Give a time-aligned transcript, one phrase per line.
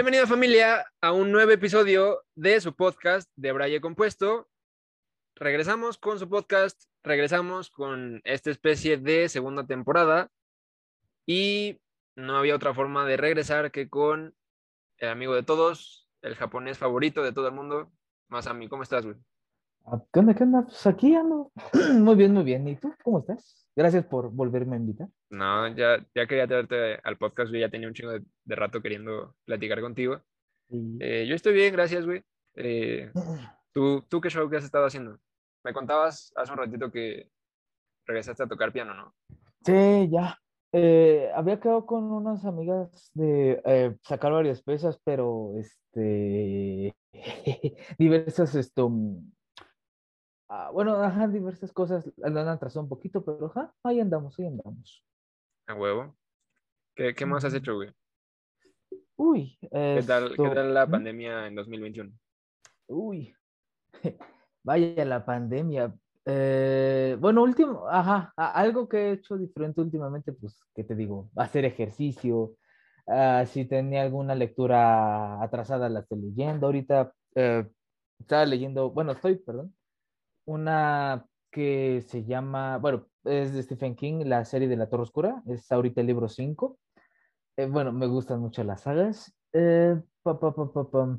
[0.00, 4.48] Bienvenida familia a un nuevo episodio de su podcast de Braille Compuesto.
[5.36, 10.30] Regresamos con su podcast, regresamos con esta especie de segunda temporada
[11.26, 11.82] y
[12.16, 14.34] no había otra forma de regresar que con
[14.96, 17.92] el amigo de todos, el japonés favorito de todo el mundo,
[18.30, 18.68] Masami.
[18.68, 19.16] ¿Cómo estás, güey?
[19.86, 20.34] Ah, ¿Qué onda?
[20.34, 20.62] ¿Qué onda?
[20.62, 21.52] Pues aquí ando.
[21.98, 22.66] Muy bien, muy bien.
[22.68, 22.92] ¿Y tú?
[23.02, 23.68] ¿Cómo estás?
[23.74, 25.08] Gracias por volverme a invitar.
[25.30, 27.60] No, ya, ya quería traerte al podcast, güey.
[27.62, 30.20] Ya tenía un chingo de, de rato queriendo platicar contigo.
[30.68, 32.22] Y- Eh, yo estoy bien, gracias, güey.
[32.54, 33.10] Eh,
[33.72, 35.18] ¿tú, ¿Tú qué show que has estado haciendo?
[35.64, 37.30] Me contabas hace un ratito que
[38.06, 39.14] regresaste a tocar piano, ¿no?
[39.64, 40.38] Sí, ya.
[40.72, 46.94] Eh, había quedado con unas amigas de eh, sacar varias piezas, pero este
[47.98, 49.32] diversas esto mm,
[50.50, 55.04] ah, bueno, ajá, diversas cosas han atrasado un poquito, pero ajá, ahí andamos, ahí andamos.
[55.66, 56.16] A huevo.
[56.94, 57.92] ¿Qué, qué más has hecho, güey?
[59.16, 62.10] Uy, ¿Qué tal, qué tal la pandemia en 2021?
[62.88, 63.34] Uy,
[64.64, 65.94] vaya la pandemia.
[66.24, 71.30] Eh, bueno, último, ajá, algo que he hecho diferente últimamente, pues, ¿qué te digo?
[71.36, 72.56] Hacer ejercicio.
[73.10, 76.66] Ah, si tenía alguna lectura atrasada, la estoy leyendo.
[76.66, 77.68] Ahorita eh,
[78.18, 79.74] estaba leyendo, bueno, estoy, perdón,
[80.46, 85.42] una que se llama, bueno, es de Stephen King, la serie de La Torre Oscura,
[85.46, 86.78] es ahorita el libro 5.
[87.56, 89.34] Eh, bueno, me gustan mucho las sagas.
[89.52, 91.18] Eh, pa, pa, pa.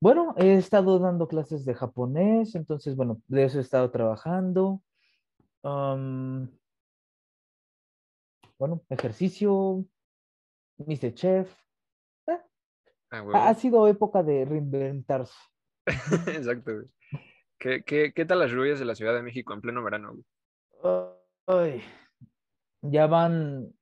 [0.00, 4.82] Bueno, he estado dando clases de japonés, entonces, bueno, de eso he estado trabajando.
[5.62, 6.50] Am,
[8.58, 9.84] bueno, ejercicio,
[10.86, 11.14] Mr.
[11.14, 11.54] Chef.
[12.26, 12.38] Eh,
[13.10, 13.36] A huevo.
[13.36, 15.34] ha, sido época de reinventarse.
[16.26, 16.86] Exacto, güey.
[17.58, 20.24] ¿Qué, qué, qué tal las lluvias de la Ciudad de México en pleno verano, güey?
[21.46, 21.82] Ay,
[22.82, 23.72] ya van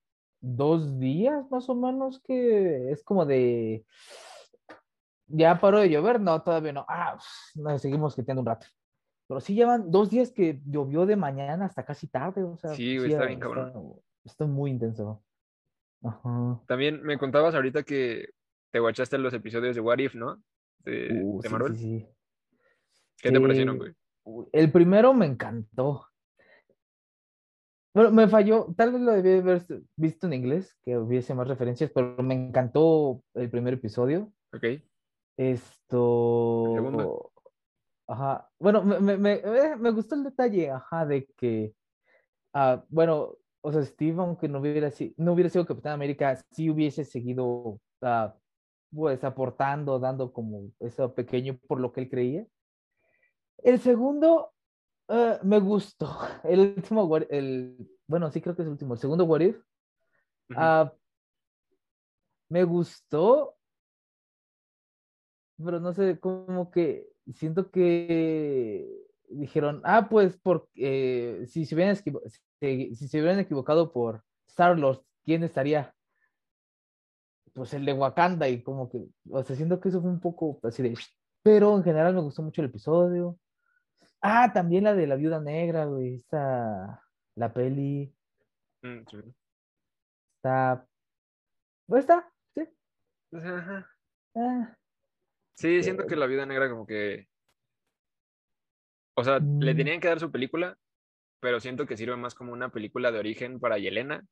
[0.41, 3.85] dos días más o menos que es como de...
[5.31, 6.87] Ya paró de llover, no, todavía no.
[6.89, 8.67] Ah, pues, nos seguimos quitando un rato.
[9.29, 12.97] Pero sí llevan dos días que llovió de mañana hasta casi tarde, o sea, Sí,
[12.97, 14.01] güey, está bien cabrón.
[14.25, 15.23] Está, muy intenso.
[16.03, 16.61] Ajá.
[16.67, 18.31] También me contabas ahorita que
[18.71, 20.43] te guachaste los episodios de What If, ¿no?
[20.79, 21.77] De, Uh, de Marvel.
[21.77, 22.07] sí, sí.
[23.21, 23.95] ¿Qué te Sí, parecieron, güey?
[24.53, 26.07] El primero me encantó.
[27.95, 29.63] Bueno, me falló, tal vez lo debí haber
[29.97, 34.33] visto en inglés, que hubiese más referencias, pero me encantó el primer episodio.
[34.55, 34.65] Ok.
[35.37, 36.65] Esto.
[36.67, 37.33] ¿El segundo?
[38.07, 38.49] Ajá.
[38.59, 41.75] Bueno, me, me, me, eh, me gustó el detalle, ajá, de que.
[42.55, 46.71] ah, bueno, o sea, Steve, aunque no hubiera, si- no hubiera sido Capitán América, sí
[46.71, 48.35] hubiese seguido, ah,
[48.95, 52.47] pues, aportando, dando como eso pequeño por lo que él creía.
[53.59, 54.53] El segundo,
[55.09, 56.07] eh, me gustó.
[56.45, 57.77] El último, el,
[58.07, 58.95] bueno, sí creo que es el último.
[58.95, 59.57] El segundo, What If,
[60.57, 60.93] ah,
[62.49, 63.57] me gustó,
[65.63, 68.89] pero no sé, como que siento que
[69.29, 71.95] dijeron, ah, pues, porque si, se hubieran
[72.61, 75.95] si, se hubieran equivocado por Star-Lord, ¿quién estaría?
[77.53, 78.99] Pues el de Wakanda y como que,
[79.31, 80.97] o sea, siento que eso fue un poco así de,
[81.43, 83.39] pero en general me gustó mucho el episodio.
[84.21, 87.03] Ah, también la de la viuda negra, güey, esta,
[87.35, 88.15] la peli,
[88.83, 89.17] Mm, sí.
[90.37, 90.87] está,
[91.87, 92.69] pues está, sí.
[93.33, 93.91] Ajá.
[94.37, 94.77] ah,
[95.55, 97.27] Sí, siento que la Viuda Negra como que...
[99.17, 99.77] O sea, le Mm.
[99.77, 100.79] tenían que dar su película,
[101.41, 104.25] pero siento que sirve más como una película de origen para Yelena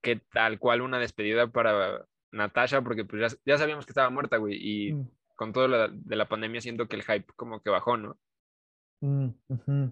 [0.00, 4.36] que tal cual una despedida para Natasha, porque pues ya, ya sabíamos que estaba muerta,
[4.36, 7.70] güey, y mm, con todo lo de la pandemia siento que el hype como que
[7.70, 8.16] bajó, ¿no?
[9.00, 9.86] mm.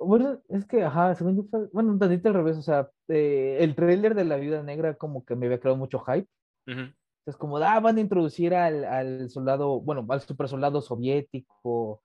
[0.00, 3.58] Bueno, es que, ajá, según yo fue, bueno, un tantito al revés, o sea, eh,
[3.60, 6.28] el tráiler de la viuda negra como que me había creado mucho hype.
[6.68, 6.92] Ujú.
[7.26, 12.02] Es como, ah, van a introducir al, al soldado, bueno, al super soldado soviético,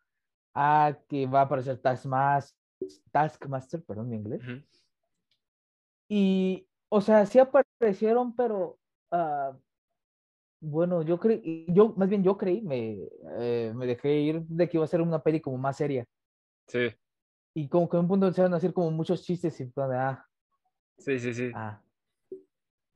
[0.53, 2.57] ah, que va a aparecer Taskmaster,
[3.11, 4.41] Taskmaster, perdón, mi inglés.
[4.43, 4.61] Ujú.
[6.09, 8.77] Y, o sea, sí aparecieron, pero,
[9.11, 9.57] ah,
[10.61, 12.99] bueno, yo creí, yo, más bien yo creí, me,
[13.39, 16.05] eh, me dejé ir de que iba a ser una peli como más seria.
[16.67, 16.89] Sí,
[17.55, 19.97] Y como que en un punto empezaron a hacer como muchos chistes y fue de,
[19.97, 20.25] ah,
[20.97, 21.51] sí, sí, sí.
[21.53, 21.81] ah.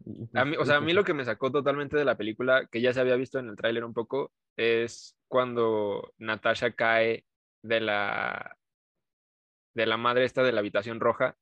[0.06, 1.98] Y- A mí, pues- o y sea, a pues mí lo que me sacó totalmente
[1.98, 6.14] de la película, que ya se había visto en el tráiler un poco, es cuando
[6.18, 7.26] Natasha cae
[7.68, 8.58] de la
[9.74, 11.38] de la madre esta de la habitación roja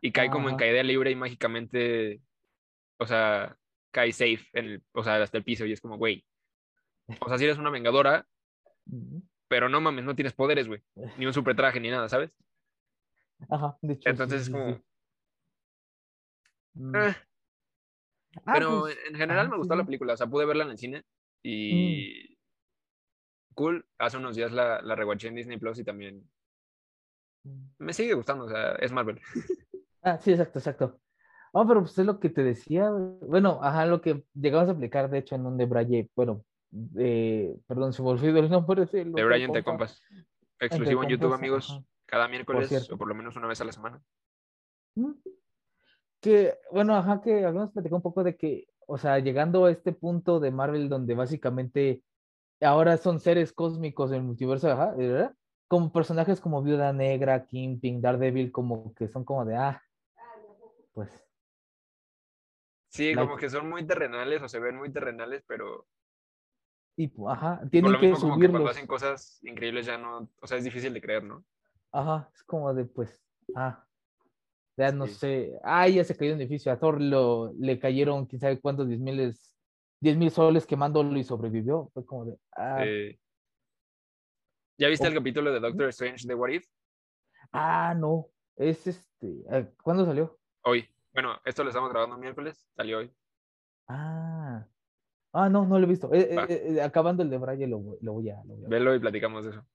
[0.00, 2.22] y cae como en caída libre y mágicamente,
[2.98, 3.56] o sea,
[3.92, 6.26] cae safe en el, o sea, hasta el piso y es como, güey,
[7.20, 8.26] o sea, si eres una vengadora,
[8.86, 10.82] Mm, pero no mames, no tienes poderes, güey.
[11.18, 12.30] Ni un super traje ni nada, ¿sabes?
[13.48, 14.10] Ajá, de hecho.
[14.10, 14.76] sí, Entonces es sí, como.
[14.76, 14.84] sí.
[16.74, 16.94] Mm.
[16.96, 17.14] eh,
[18.46, 19.86] Ah, pero pues, en general ajá, me sí, gustó la sí.
[19.86, 20.14] película.
[20.14, 21.04] O sea, pude verla en el cine
[21.42, 22.33] y.
[23.54, 23.86] Cool.
[23.98, 26.28] Hace unos días la, la rewatché en Disney Plus y también
[27.78, 28.44] me sigue gustando.
[28.44, 29.20] O sea, es Marvel.
[30.06, 31.00] Ah, sí, exacto, exacto.
[31.54, 32.90] Ah, pero pues es lo que te decía.
[32.90, 36.44] Bueno, ajá, lo que llegamos a aplicar, de hecho, en un de Braille, bueno,
[36.98, 39.86] eh, perdón, se me olvidó el nombre De otro Brian Te compa.
[39.86, 40.02] Compas.
[40.60, 41.70] Exclusivo en YouTube, amigos.
[41.70, 41.82] ajá.
[42.04, 44.02] Cada miércoles o por lo menos una vez a la semana.
[44.94, 45.12] Mm.
[46.20, 49.92] Que, bueno, ajá, que habíamos platicado un poco de que, o sea, llegando a este
[49.92, 52.02] punto de Marvel donde básicamente
[52.60, 55.34] ahora son seres cósmicos del multiverso, ajá, ¿verdad?
[55.68, 59.82] Como personajes como Viuda Negra, Kingpin, Daredevil, como que son como de, ah,
[60.92, 61.10] pues,
[62.88, 65.86] Sí, Like- como que son muy terrenales o se ven muy terrenales, pero
[66.96, 68.70] y, ajá, por tienen que mismo como que cuando subirlos.
[68.70, 71.44] hacen cosas increíbles ya no, o sea, es difícil de creer, ¿no?
[71.90, 73.20] Ajá, es como de, pues,
[73.56, 73.84] ah,
[74.76, 78.38] ya no sé, ah, ya se cayó un edificio, a Thor lo, le cayeron quién
[78.40, 79.53] sabe cuántos, diez miles,
[80.04, 81.90] diez mil soles quemándolo y sobrevivió.
[81.94, 83.18] Fue como de, ah, Eh,
[84.78, 86.66] ¿Ya viste el capítulo de Doctor Strange de What If?
[87.52, 90.38] ah, no, es este, ah, ¿cuándo salió?
[90.64, 90.88] Hoy.
[91.12, 93.10] Bueno, esto lo estamos grabando miércoles, salió hoy.
[93.88, 94.66] Ah,
[95.32, 96.12] ah, no, no lo he visto.
[96.12, 96.46] Eh, eh,
[96.76, 98.80] eh, acabando el de Braille lo, voy- lo voy a, lo voy a ver.
[98.80, 99.66] Velo y platicamos de eso.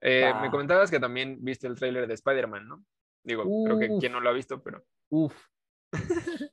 [0.00, 2.84] Eh, me comentabas que también viste el tráiler de Spider-Man, ¿no?
[3.24, 5.34] Digo, creo que quien no lo ha visto, pero Uf.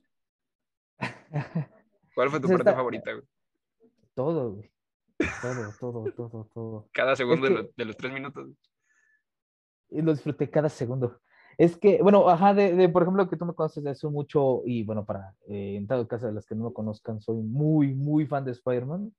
[2.16, 3.12] ¿cuál fue tu parte está- favorita?
[3.12, 3.24] güey?
[4.14, 4.72] Todo, güey.
[5.40, 6.88] Todo, todo, todo, todo.
[6.92, 8.48] Cada segundo de, que- los, de los tres minutos.
[9.90, 11.20] y lo disfruté cada segundo.
[11.58, 14.62] Es que, bueno, ajá, de, de, por ejemplo, que tú me conoces de hace mucho,
[14.66, 17.94] y bueno, para, eh, en todo caso, de las que no me conozcan, soy muy,
[17.94, 19.14] muy fan de Spider-Man.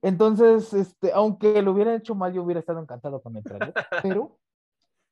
[0.00, 4.38] Entonces, este, aunque lo hubiera hecho mal, yo hubiera estado encantado con el trailer, pero,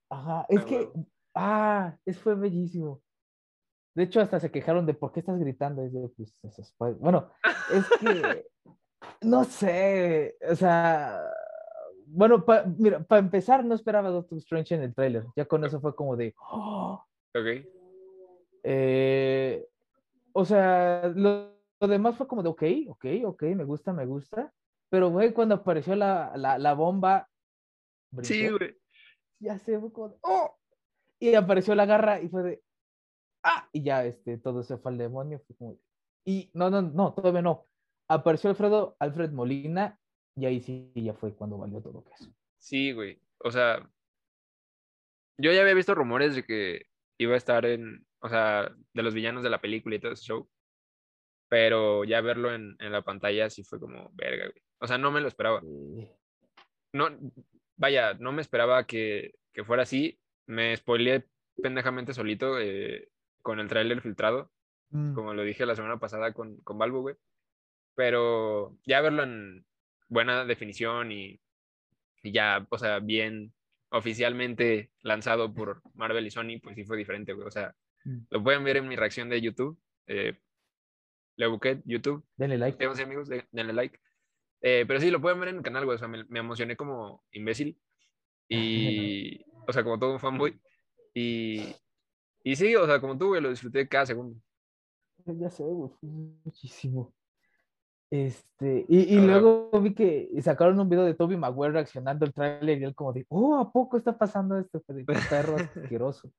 [0.08, 0.90] ajá, es que,
[1.34, 3.00] ah, es fue bellísimo.
[3.94, 5.84] De hecho, hasta se quejaron de por qué estás gritando.
[5.84, 7.30] Y yo, pues, es Bueno,
[7.72, 8.46] es que,
[9.22, 11.20] no sé, o sea,
[12.06, 15.24] bueno, pa- mira, para empezar, no esperaba Doctor Strange en el tráiler.
[15.36, 17.02] Ya con eso fue como de, "Oh".
[17.34, 17.66] Ok.
[18.62, 19.66] Eh,
[20.32, 21.50] o sea, lo,
[21.80, 24.52] lo demás fue como de, ok, ok, ok, me gusta, me gusta.
[24.90, 27.28] Pero, güey, cuando apareció la, la, la bomba,
[28.22, 28.76] Sí, güey.
[29.38, 30.56] ya se fue como, de, oh,
[31.20, 32.62] y apareció la garra y fue de,
[33.42, 35.42] ah, y ya, este, todo se fue al demonio.
[36.24, 37.66] Y no, no, no, todavía no.
[38.08, 39.98] Apareció Alfredo, Alfred Molina,
[40.36, 42.32] y ahí sí ya fue cuando valió todo queso.
[42.58, 43.20] Sí, güey.
[43.38, 43.88] O sea,
[45.38, 46.86] yo ya había visto rumores de que
[47.18, 50.24] iba a estar en, o sea, de los villanos de la película y todo ese
[50.24, 50.48] show.
[51.48, 54.62] Pero ya verlo en, en la pantalla sí fue como, verga, güey.
[54.80, 55.62] O sea, no me lo esperaba.
[56.92, 57.08] No,
[57.76, 60.18] vaya, no me esperaba que, que fuera así.
[60.46, 61.26] Me spoileé
[61.62, 63.08] pendejamente solito eh,
[63.42, 64.50] con el tráiler filtrado,
[64.90, 67.16] mm, como lo dije la semana pasada con, con Balbo, güey.
[67.94, 69.64] Pero ya verlo en
[70.08, 71.40] buena definición y,
[72.22, 73.52] y ya, o sea, bien
[73.90, 77.46] oficialmente lanzado por Marvel y Sony, pues sí fue diferente, güey.
[77.46, 78.18] O sea, mm.
[78.30, 79.78] lo pueden ver en mi reacción de YouTube.
[80.06, 80.38] Eh,
[81.36, 82.24] Le busqué YouTube.
[82.36, 82.72] Denle like.
[82.72, 83.98] Suscríbanse, amigos, de- denle like.
[84.62, 85.96] Eh, pero sí, lo pueden ver en el canal, güey.
[85.96, 87.78] O sea, me, me emocioné como imbécil.
[88.48, 90.60] Y, o sea, como todo un fanboy.
[91.14, 91.74] Y,
[92.42, 94.38] y sí, o sea, como tú, güey, lo disfruté cada segundo.
[95.26, 97.12] Ya sé, güey, muchísimo.
[98.10, 102.80] Este, y, y luego vi que sacaron un video de Toby Maguire reaccionando al tráiler
[102.80, 104.80] y él como de, oh, ¿a poco está pasando esto?
[104.84, 105.56] Fue de, "Qué perro
[106.00, 106.32] asqueroso.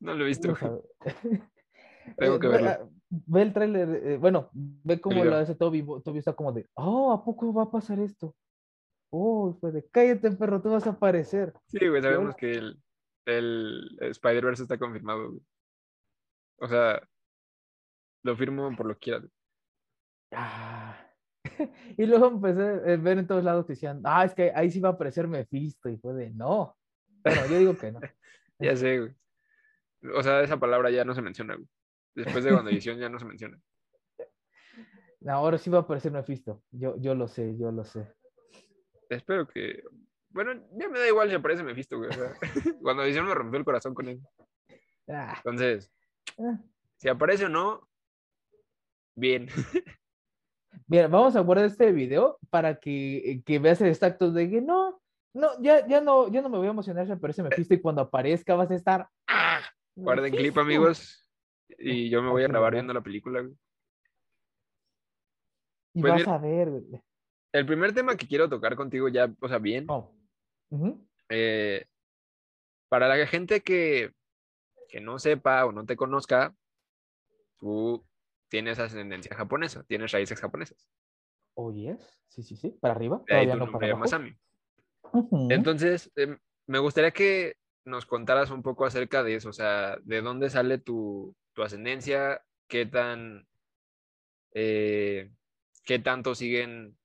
[0.00, 0.54] No lo he visto.
[2.16, 2.68] Tengo Eh, que ve- verlo.
[2.70, 5.84] ah, Ve el tráiler, eh, bueno, ve cómo lo hace Toby.
[6.02, 8.34] Toby está como de, oh, ¿a poco va a pasar esto?
[9.10, 11.52] Oh, fue de, cállate, perro, tú vas a aparecer.
[11.66, 12.82] Sí, güey, sabemos que el,
[13.26, 15.42] el Spider-Verse está confirmado, güey.
[16.58, 17.02] O sea,
[18.22, 19.24] lo firmo por lo que quieras.
[20.32, 20.98] Ah.
[21.98, 24.80] Y luego empecé a ver en todos lados que decían, ah, es que ahí sí
[24.80, 25.88] va a aparecer Mephisto.
[25.88, 26.76] Y fue de, no.
[27.22, 28.00] Bueno, yo digo que no.
[28.58, 29.14] Ya sé, güey.
[30.14, 31.68] O sea, esa palabra ya no se menciona, güey.
[32.14, 33.60] Después de WandaVision ya no se menciona.
[35.28, 36.62] Ahora sí va a aparecer Mephisto.
[36.70, 38.06] Yo, yo lo sé, yo lo sé.
[39.08, 39.82] Espero que.
[40.32, 42.10] Bueno, ya me da igual si aparece Mephisto, güey.
[42.10, 42.32] O sea,
[42.80, 44.20] WandaVision me rompió el corazón con él.
[45.08, 45.92] Ah, Entonces,
[46.38, 46.58] ah.
[46.96, 47.88] si aparece o no,
[49.14, 49.48] bien.
[50.86, 55.00] Mira, vamos a guardar este video para que, que veas el exacto de que no,
[55.34, 58.00] no, ya, ya no, ya no me voy a emocionar si aparece Mephisto y cuando
[58.02, 59.08] aparezca vas a estar.
[59.28, 59.60] ¡ah!
[59.94, 61.28] Guarden clip, amigos.
[61.78, 63.54] Y yo me voy a grabar viendo la película, güey.
[65.94, 67.02] Y Pues vas mira- a ver, güey.
[67.52, 70.14] el primer tema que quiero tocar contigo ya, o sea, bien, Oh.
[71.28, 71.86] Eh,
[72.88, 74.12] para la gente que,
[74.88, 76.54] que no sepa o no te conozca,
[77.58, 78.04] tú
[78.48, 80.88] tienes ascendencia japonesa, tienes raíces japonesas.
[81.54, 82.18] Oh, yes.
[82.28, 82.70] Sí, sí, sí.
[82.80, 83.22] Para arriba.
[83.26, 83.96] De ahí tu no nombre, para.
[83.96, 84.36] Masami.
[85.50, 90.22] Entonces, em, me gustaría que nos contaras un poco acerca de eso, o sea, de
[90.22, 93.46] dónde sale tu, tu ascendencia, qué tan,
[94.54, 95.30] eh,
[95.84, 96.96] qué tanto siguen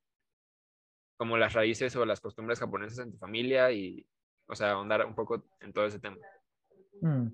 [1.18, 4.06] como las raíces o las costumbres japonesas en tu familia y,
[4.48, 6.18] o sea, ahondar un poco en todo ese tema.
[7.02, 7.28] Mm.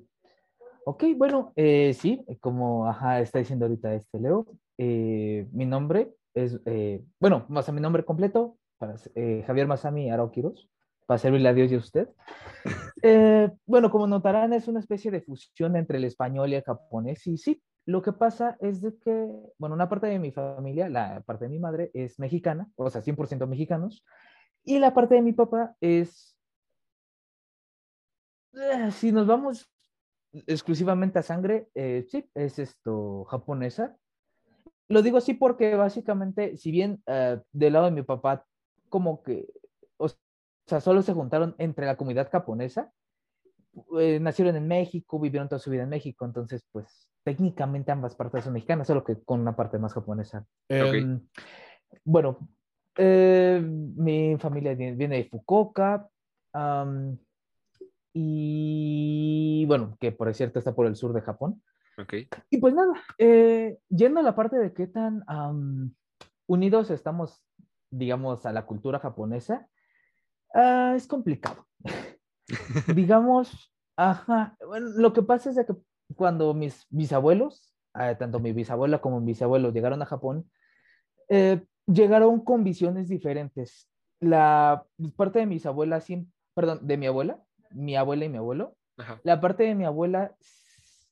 [0.86, 4.46] Ok, bueno, eh, sí, como ajá, está diciendo ahorita este Leo,
[4.78, 10.12] eh, mi nombre es, eh, bueno, más a mi nombre completo, para, eh, Javier Masami
[10.12, 10.70] Araokiros,
[11.06, 12.10] para servirle a Dios y a usted.
[13.06, 17.28] Eh, bueno, como notarán, es una especie de fusión entre el español y el japonés,
[17.28, 21.22] y sí, lo que pasa es de que, bueno, una parte de mi familia, la
[21.22, 24.06] parte de mi madre es mexicana, o sea, 100% mexicanos,
[24.64, 26.38] y la parte de mi papá es,
[28.54, 29.70] eh, si nos vamos
[30.48, 33.98] exclusivamente a sangre, eh, sí, es esto, japonesa.
[34.88, 38.46] Lo digo así porque básicamente, si bien eh, del lado de mi papá,
[38.90, 39.48] como que,
[39.98, 40.08] o
[40.68, 42.92] sea, solo se juntaron entre la comunidad japonesa,
[44.00, 48.44] eh, nacieron en México, vivieron toda su vida en México, entonces, pues, técnicamente ambas partes
[48.44, 50.46] son mexicanas, solo que con una parte más japonesa.
[50.68, 51.22] Em,
[52.04, 52.38] bueno,
[52.98, 56.08] eh, mi familia viene de Fukuoka,
[56.54, 57.18] am,
[58.14, 61.64] y bueno, que por cierto está por el sur de Japón.
[61.98, 62.14] Ok,
[62.50, 65.94] Y pues nada, eh, yendo a la parte de qué tan am,
[66.48, 67.44] unidos estamos,
[67.90, 69.68] digamos, a la cultura japonesa,
[70.54, 71.68] ah, es complicado.
[72.94, 75.74] digamos, ajá, bueno, lo que pasa es de que
[76.16, 80.50] cuando mis bisabuelos, eh, tanto mi bisabuela como mi bisabuelo llegaron a Japón,
[81.30, 83.90] eh, llegaron con visiones diferentes.
[84.20, 84.86] La
[85.16, 86.08] parte de mis abuelas,
[86.54, 90.36] perdón, de mi abuela, mi abuela y mi abuelo, ajá, la parte de mi abuela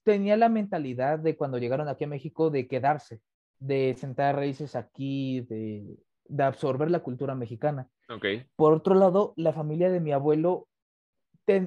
[0.03, 3.21] tenía la mentalidad de cuando llegaron aquí a México de quedarse,
[3.59, 7.89] de sentar raíces aquí, de, de absorber la cultura mexicana.
[8.09, 10.67] ok, Por otro lado, la familia de mi abuelo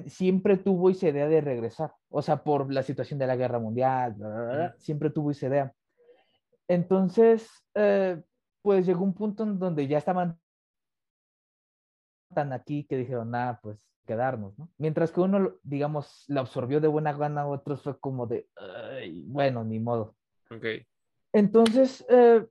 [0.07, 4.13] siempre tuvo esa idea de regresar, o sea, por la situación de la guerra mundial,
[4.13, 4.79] bla, bla, bla, Ujú.
[4.81, 5.73] siempre tuvo esa idea.
[6.67, 8.21] Entonces, eh,
[8.61, 10.39] pues llegó un punto en donde ya estaban
[12.33, 14.69] tan aquí que dijeron, nada, pues quedarnos, ¿no?
[14.77, 19.63] Mientras que uno, digamos, la absorbió de buena gana, otros fue como de, "Ay, bueno,
[19.63, 20.15] ni modo.
[20.51, 20.65] ok,
[21.33, 22.45] Entonces, eh,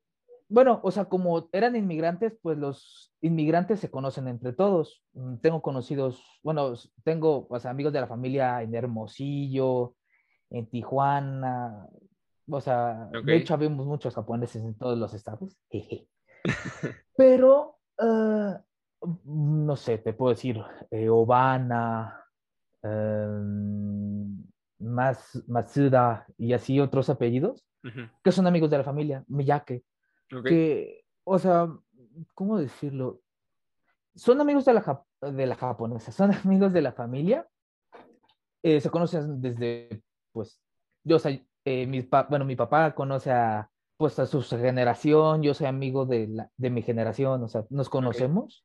[0.49, 5.03] bueno, o sea, como eran inmigrantes, pues los inmigrantes se conocen entre todos.
[5.15, 9.95] Mm, Tengo conocidos, bueno, tengo o sea, amigos de la familia en Hermosillo,
[10.51, 11.89] en Tijuana,
[12.49, 15.57] o sea, de hecho habemos muchos japoneses en todos los estados.
[15.71, 16.09] jeje.
[17.17, 18.55] Pero, eh,
[19.25, 20.61] no sé, te puedo decir,
[20.91, 22.23] eh, Obana,
[22.83, 24.45] em,
[24.79, 27.65] Mas, Matsuda y así otros apellidos
[28.23, 29.85] que son amigos de la familia, Miyake,
[30.33, 31.69] ok, que, o sea,
[32.35, 33.21] ¿cómo decirlo?
[34.15, 37.49] Son amigos de la, de la japonesa, son amigos de la familia,
[38.63, 40.03] eh, se conocen desde,
[40.33, 40.61] pues,
[41.03, 45.67] yo soy, eh, mi bueno, mi papá conoce a, pues, a su generación, yo soy
[45.67, 48.65] amigo de, la, de mi generación, o sea, nos conocemos,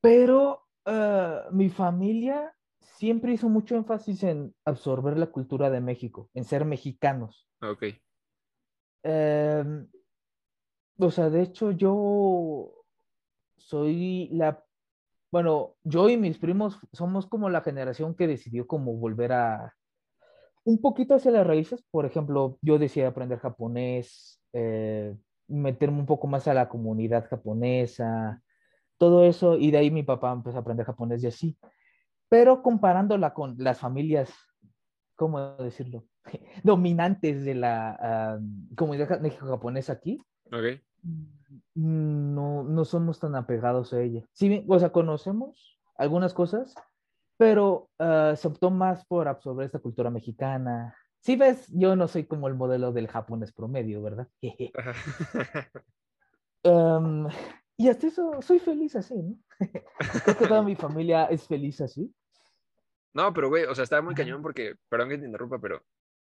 [0.00, 6.44] pero eh, mi familia siempre hizo mucho énfasis en absorber la cultura de México, en
[6.44, 7.48] ser mexicanos.
[7.62, 7.84] ok,
[9.02, 9.88] Em,
[11.06, 12.72] o sea, de hecho, yo
[13.56, 14.64] soy la,
[15.30, 19.74] bueno, yo y mis primos somos como la generación que decidió como volver a
[20.64, 21.82] un poquito hacia las raíces.
[21.90, 25.16] Por ejemplo, yo decidí aprender japonés, eh,
[25.48, 28.42] meterme un poco más a la comunidad japonesa,
[28.98, 31.58] todo eso, y de ahí mi papá empezó a aprender japonés y así.
[32.28, 34.32] Pero comparándola con las familias,
[35.16, 36.04] ¿cómo decirlo?
[36.62, 38.38] Dominantes de la ah,
[38.76, 40.80] comunidad México-japonesa aquí, ok,
[41.74, 44.24] no, no somos tan apegados a ella.
[44.32, 46.74] Sí, o sea, conocemos algunas cosas,
[47.36, 50.94] pero ah, se optó más por absorber esta cultura mexicana.
[51.20, 54.28] Si ves, yo no soy como el modelo del japonés promedio, ¿verdad?
[56.64, 57.28] Am,
[57.76, 59.36] y hasta eso, soy feliz así, ¿no?
[60.24, 62.12] Creo que toda mi familia es feliz así.
[63.12, 65.82] No, pero güey, o sea, está muy cañón porque, perdón que te interrumpa, pero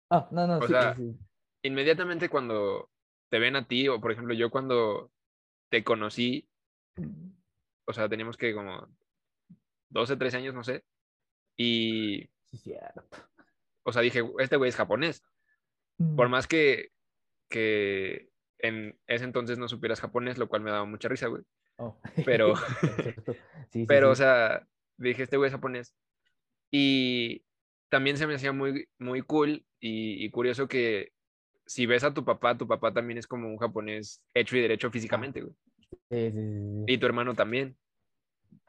[0.09, 1.15] Ah, no, no, O sí, sea, sí.
[1.63, 2.89] inmediatamente cuando
[3.29, 5.11] te ven a ti, o por ejemplo, yo cuando
[5.69, 6.47] te conocí,
[7.85, 8.87] o sea, teníamos que como
[9.89, 10.83] 12, 13 años, no sé,
[11.57, 13.03] y, cierto.
[13.83, 15.23] o sea, dije, este güey es japonés,
[16.15, 16.91] por más que,
[17.49, 18.29] que
[18.59, 21.43] en ese entonces no supieras japonés, lo cual me daba mucha risa, güey.
[21.77, 21.97] Oh.
[22.25, 22.53] Pero.
[23.71, 24.19] Sí, sí, pero, o sí.
[24.21, 24.65] sea,
[24.97, 25.95] dije, este güey es japonés.
[26.71, 27.43] Y
[27.89, 31.11] también se me hacía muy, muy cool y, y curioso que
[31.65, 34.91] si ves a tu papá, tu papá también es como un japonés hecho y derecho
[34.91, 35.53] físicamente, güey.
[36.09, 36.83] Sí, sí, sí.
[36.87, 37.77] Y tu hermano también.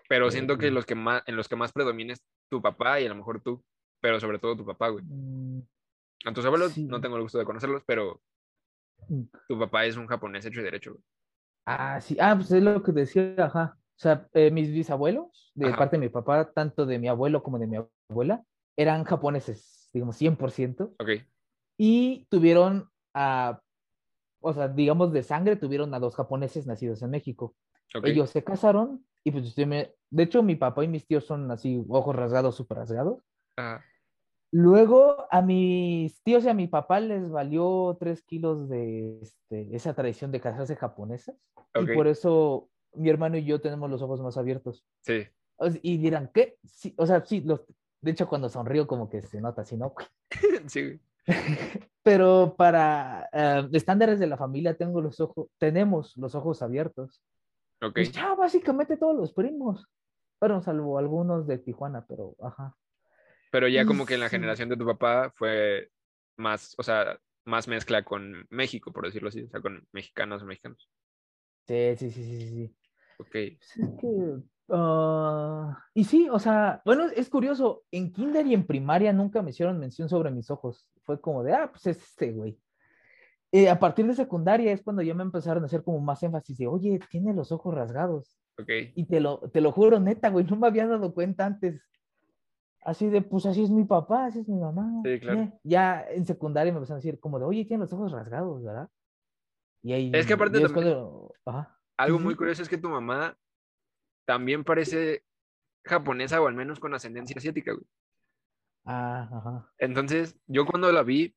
[0.09, 3.07] Pero siento que los que más, en los que más predomina es tu papá y
[3.07, 3.63] a lo mejor tú,
[4.01, 5.05] pero sobre todo tu papá, güey.
[5.05, 5.63] Mm,
[6.27, 8.21] A tus abuelos no tengo el gusto de conocerlos, pero
[9.09, 9.23] mm.
[9.49, 11.05] tu papá es un japonés hecho y derecho, güey.
[11.67, 13.77] Ah, sí, ah, pues es lo que decía, ajá.
[13.77, 15.79] O sea, eh, mis bisabuelos, de Ajá.
[15.79, 18.45] parte de mi papá, tanto de mi abuelo como de mi abuela,
[18.77, 21.09] eran japoneses, digamos, 100%, Ok,
[21.77, 23.61] y tuvieron a,
[24.41, 27.55] o sea, digamos, de sangre, tuvieron a dos japoneses nacidos en México.
[28.03, 32.15] Ellos se casaron, y pues, de hecho, mi papá y mis tíos son así, ojos
[32.15, 33.23] rasgados, súper rasgados.
[34.53, 39.95] Luego a mis tíos y a mi papá les valió tres kilos de este, esa
[39.95, 41.37] tradición de casarse japonesas.
[41.75, 44.85] Y por eso mi hermano y yo tenemos los ojos más abiertos.
[45.03, 45.27] Sí,
[45.83, 46.59] Y dirán, ¿qué?
[46.65, 47.67] Sí, o sea, sí, los,
[48.01, 49.95] de hecho cuando sonrío como que se nota así, ¿no?
[50.69, 51.01] sí.
[52.03, 57.23] Pero para eh, estándares de la familia tengo los ojos, tenemos los ojos abiertos.
[57.83, 57.99] Ok.
[57.99, 59.85] Y ya básicamente todos los primos.
[60.41, 62.75] Bueno, salvo algunos de Tijuana, pero ajá.
[63.51, 65.91] Pero ya como que en la generación de tu papá fue
[66.37, 70.47] más, o sea, más mezcla con México, por decirlo así, o sea, con mexicanos o
[70.47, 70.91] mexicanos.
[71.67, 72.77] Sí, sí, sí, sí, sí, sí.
[73.19, 78.55] Ok, Pues es que, ah, y sí, o sea, bueno, es curioso, en kinder y
[78.55, 80.89] en primaria nunca me hicieron mención sobre mis ojos.
[81.03, 82.59] Fue como de, ah, pues es este güey.
[83.53, 86.59] Eh, a partir de secundaria es cuando ya me empezaron a hacer como más énfasis
[86.59, 88.37] de, oye, tiene los ojos rasgados.
[88.95, 91.81] Y te lo, te lo juro, neta, güey, no me había dado cuenta antes.
[92.83, 95.03] Así de, pues así es mi papá, así es mi mamá.
[95.05, 95.41] Sí, claro.
[95.41, 98.63] Eh, Ya en secundaria me empezaron a decir como de, oye, tiene los ojos rasgados,
[98.63, 98.89] ¿verdad?
[99.83, 101.33] Y ahí, Es que aparte también- cuando-.
[101.97, 103.37] Algo muy curioso es que tu mamá
[104.27, 105.25] también parece
[105.85, 107.87] japonesa o al menos con ascendencia asiática, güey.
[108.85, 109.73] Ah, ajá.
[109.79, 111.35] Entonces, yo cuando la vi,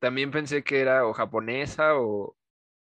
[0.00, 2.36] también pensé que era o japonesa o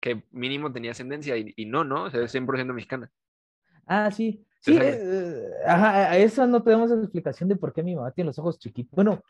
[0.00, 2.04] que mínimo tenía ascendencia y, y no, ¿no?
[2.04, 3.10] O sea, es 100% mexicana.
[3.86, 4.44] Ah, sí.
[4.60, 4.98] Sí, sangre.
[5.00, 8.58] eh, ajá, a eso no tenemos explicación de por qué mi mamá tiene los ojos
[8.58, 8.94] chiquitos.
[8.94, 9.22] Bueno,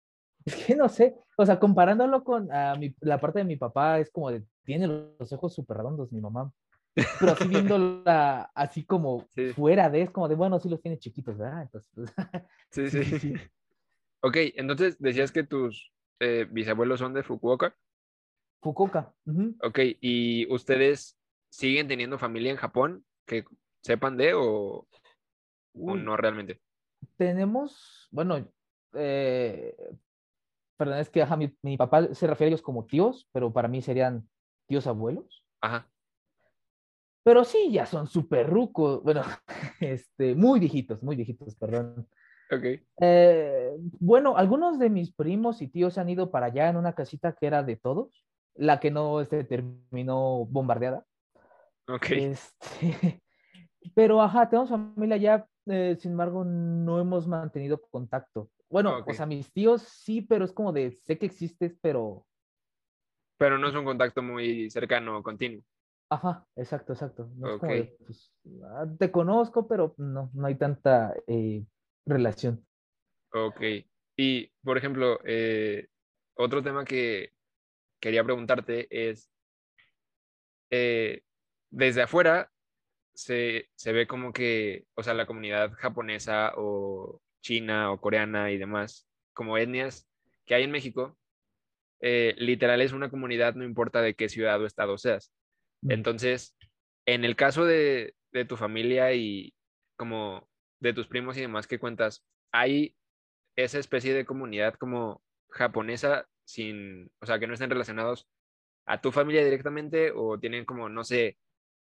[0.44, 3.98] es que no sé, o sea, comparándolo con ah, mi- la parte de mi papá,
[4.00, 4.86] es como de, tiene
[5.18, 6.52] los ojos súper redondos mi mamá.
[6.94, 9.52] Pero así viéndola así como Sí.
[9.52, 11.62] fuera de, es como de, bueno, sí los tiene chiquitos, ¿verdad?
[11.62, 12.12] Entonces, pues,
[12.70, 13.18] Sí, Sí, sí.
[13.18, 13.34] sí.
[14.22, 17.76] Ok, entonces decías que tus eh, bisabuelos son de Fukuoka.
[18.62, 19.12] Fukuoka.
[19.26, 19.56] ujú.
[19.62, 21.18] Ok, ¿y ustedes
[21.50, 23.44] siguen teniendo familia en Japón que
[23.82, 24.86] sepan de o,
[25.74, 26.60] o no realmente?
[27.16, 28.48] tenemos, bueno,
[28.94, 29.76] eh,
[30.76, 33.68] perdón, es que ajá, mi, mi papá se refiere a ellos como tíos, pero para
[33.68, 34.28] mí serían
[34.66, 35.44] tíos abuelos.
[35.60, 35.91] Ajá,
[37.24, 39.22] Pero sí, ya son súper rucos, bueno,
[39.80, 42.08] este, muy viejitos, muy viejitos, perdón.
[42.50, 42.64] ok,
[43.00, 47.32] Eh, bueno, algunos de mis primos y tíos han ido para allá en una casita
[47.32, 51.04] que era de todos, la que no este, terminó bombardeada.
[51.88, 53.22] ok, Este,
[53.94, 58.50] pero ajá, tenemos familia allá, eh, sin embargo, no hemos mantenido contacto.
[58.68, 59.08] Bueno, Ok.
[59.10, 62.26] o sea, mis tíos sí, pero es como de, sé que existes, pero,
[63.38, 65.62] pero no es un contacto muy cercano o continuo.
[66.12, 67.30] Ajá, exacto, exacto.
[67.36, 67.78] No es como Ok.
[67.78, 68.32] de, pues,
[68.64, 71.64] ah, te conozco, pero no, no hay tanta eh,
[72.06, 72.66] relación.
[73.34, 73.60] Ok,
[74.16, 75.88] y por ejemplo, eh,
[76.34, 77.32] otro tema que
[77.98, 79.30] quería preguntarte es,
[80.70, 81.22] eh,
[81.70, 82.50] desde afuera
[83.14, 88.58] se, se ve como que, o sea, la comunidad japonesa o china o coreana y
[88.58, 90.06] demás, como etnias
[90.44, 91.16] que hay en México,
[92.00, 95.32] eh, literal es una comunidad, no importa de qué ciudad o estado seas.
[95.88, 96.56] Entonces,
[97.06, 99.54] en el caso de, de tu familia y
[99.96, 100.48] como
[100.80, 102.96] de tus primos y demás que cuentas, ¿hay
[103.56, 108.26] esa especie de comunidad como japonesa sin, o sea, que no estén relacionados
[108.86, 111.38] a tu familia directamente o tienen como, no sé,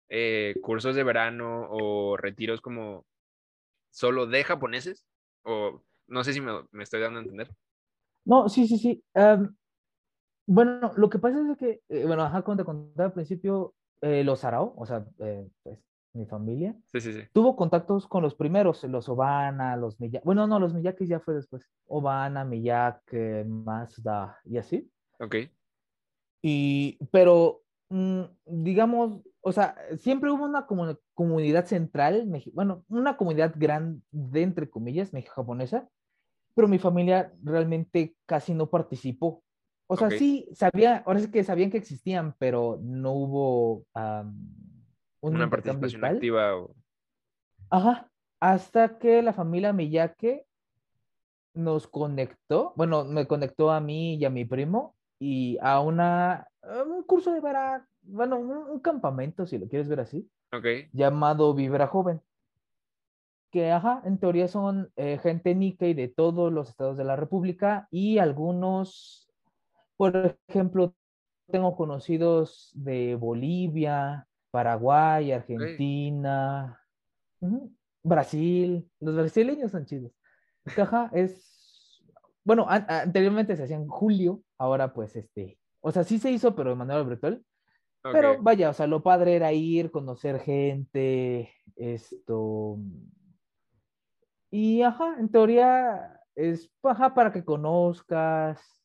[0.08, 3.06] eh, cursos de verano o retiros como
[3.90, 5.06] solo de japoneses?
[5.42, 7.50] O no sé si me, me estoy dando a entender.
[8.24, 9.02] No, sí, sí, sí.
[9.14, 9.56] am,
[10.46, 14.24] bueno, lo que pasa es que, eh, bueno, ajá, como te contaba al principio, eh,
[14.24, 15.78] los Arao, o sea, eh, pues,
[16.14, 17.20] mi familia, Sí, sí, sí.
[17.32, 21.34] tuvo contactos con los primeros, los Obana, los Miyake, bueno, no, los Miyakes ya fue
[21.34, 24.90] después, Obana, Miyake, Mazda y así.
[25.20, 25.36] Ok,
[26.42, 33.54] Y, pero, mm, digamos, o sea, siempre hubo una comu- comunidad central, bueno, una comunidad
[33.56, 34.02] grande,
[34.42, 35.88] entre comillas, mexico-japonesa,
[36.54, 39.42] pero mi familia realmente casi no participó.
[39.92, 44.36] O sea, sí, sabía, ahora sí que sabían que existían, pero no hubo, am,
[45.20, 46.74] un Una participación activa o...
[47.70, 50.46] Ajá, hasta que la familia Miyake
[51.54, 56.46] nos conectó, bueno, me conectó a mí y a mi primo y a una,
[56.86, 61.52] un curso de verano, bueno, un, un campamento, si lo quieres ver así, Ok, llamado
[61.54, 62.20] Vibra Joven,
[63.50, 67.88] que, ajá, en teoría son eh, gente Nikkei de todos los estados de la República
[67.90, 69.29] y algunos,
[70.00, 70.94] por ejemplo,
[71.50, 76.80] tengo conocidos de Bolivia, Paraguay, Argentina,
[78.02, 78.90] Brasil.
[79.00, 80.12] Los brasileños son chidos.
[80.76, 82.02] Ajá, es,
[82.44, 86.54] bueno, an- anteriormente se hacía en julio, ahora pues este, o sea, sí se hizo,
[86.54, 87.44] pero de manera virtual.
[88.04, 88.12] ok.
[88.12, 92.78] Pero vaya, o sea, lo padre era ir, conocer gente, esto.
[94.50, 98.79] Y ajá, en teoría es ajá, para que conozcas.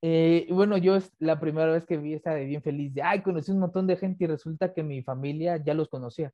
[0.00, 3.22] Eh, bueno, yo es la primera vez que vi esta de bien feliz, de ay,
[3.22, 6.32] conocí un montón de gente y resulta que mi familia ya los conocía.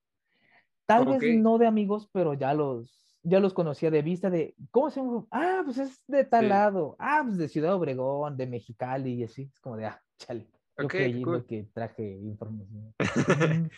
[0.86, 4.90] Tal vez no de amigos, pero ya los, ya los conocía de vista de, ¿cómo
[4.90, 5.24] se llama?
[5.30, 6.48] Ah, pues es de tal Sí.
[6.50, 6.94] lado.
[6.98, 9.50] Ah, pues de Ciudad Obregón, de Mexicali y así.
[9.50, 10.46] Es como de, ah, chale.
[10.76, 11.46] Yo Ok, qué creyendo cool.
[11.46, 12.94] que traje información.
[12.98, 12.98] Ujú.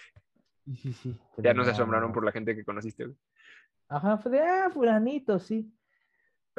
[0.83, 1.13] Sí, sí.
[1.13, 3.05] Ya pero no se asombraron por la gente que conociste.
[3.05, 3.17] güey.
[3.89, 5.73] Ajá, fue de, ah, fulanito, sí.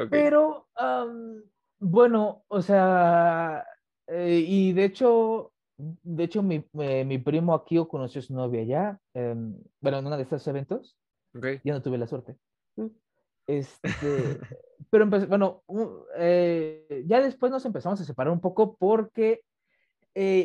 [0.10, 1.44] Pero, am,
[1.80, 3.66] bueno, o sea,
[4.08, 8.62] eh, y de hecho, de hecho, mi, eh, mi primo Akio conoció a su novia
[8.62, 10.98] allá, em, bueno, en uno de estos eventos,
[11.36, 11.46] ok.
[11.63, 12.36] yo no tuve la suerte.
[13.48, 13.82] Este,
[14.90, 15.63] pero empecé, bueno,
[16.18, 19.42] eh, ya después nos empezamos a separar un poco porque,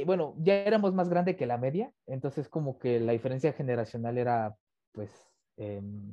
[0.06, 4.54] bueno, ya éramos más grande que la media, entonces como que la diferencia generacional era,
[4.92, 5.10] pues,
[5.56, 6.12] em,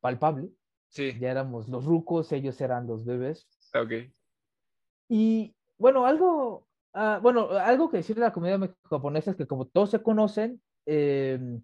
[0.00, 0.50] palpable.
[0.88, 3.46] Sí, Ya éramos los rucos, ellos eran los bebés.
[3.74, 3.92] ok.
[5.08, 9.46] Y bueno, algo, ah, bueno, algo que decir de la comunidad mex- japonesa es que
[9.46, 11.60] como todos se conocen, eh,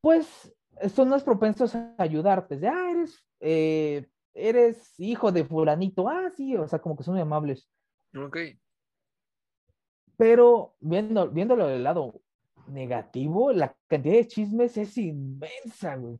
[0.00, 0.54] pues
[0.94, 2.56] son más propensos a ayudarte.
[2.56, 6.08] De, ah, eres, eh, eres hijo de fulanito.
[6.08, 7.68] Ah, sí, o sea, como que son muy amables.
[8.16, 8.36] Ok.
[10.16, 12.20] Pero viendo, viéndolo del lado
[12.66, 16.18] negativo, la cantidad de chismes es inmensa, güey.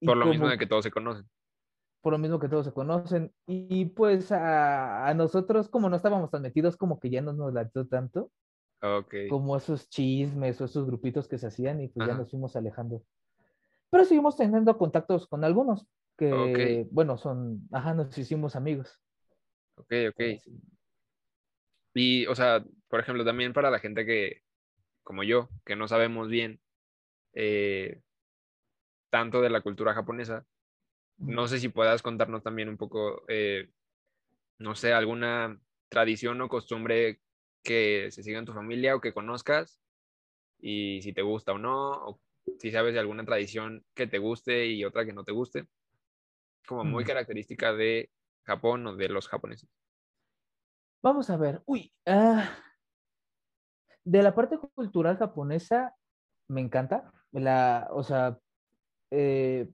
[0.00, 1.28] Y Por lo mismo de que todos se conocen.
[2.02, 3.32] Por lo mismo que todos se conocen.
[3.46, 7.54] Y pues a, a nosotros, como no estábamos tan metidos, como que ya no nos
[7.54, 8.30] latió tanto,
[8.82, 9.14] Ok.
[9.30, 13.02] como esos chismes o esos grupitos que se hacían, y pues ya nos fuimos alejando.
[13.90, 15.86] Pero seguimos teniendo contactos con algunos,
[16.18, 19.00] que, bueno, son, ajá, nos hicimos amigos.
[19.76, 20.20] Ok, ok.
[21.94, 24.42] Y, o sea, por ejemplo, también para la gente que,
[25.02, 26.60] como yo, que no sabemos bien
[27.34, 28.00] eh,
[29.10, 30.46] tanto de la cultura japonesa,
[31.18, 33.70] no sé si puedas contarnos también un poco, eh,
[34.58, 37.22] no sé, alguna tradición o costumbre
[37.64, 39.80] que se siga en tu familia o que conozcas
[40.60, 42.22] y si te gusta o no, o
[42.58, 45.66] si sabes de alguna tradición que te guste y otra que no te guste,
[46.66, 47.06] como muy Mm.
[47.06, 48.10] característica de
[48.44, 49.70] Japón o de los japoneses.
[51.02, 52.48] Vamos a ver, uy, ah,
[54.04, 55.96] de la parte cultural japonesa,
[56.48, 58.38] me encanta, la, o sea,
[59.10, 59.70] eh,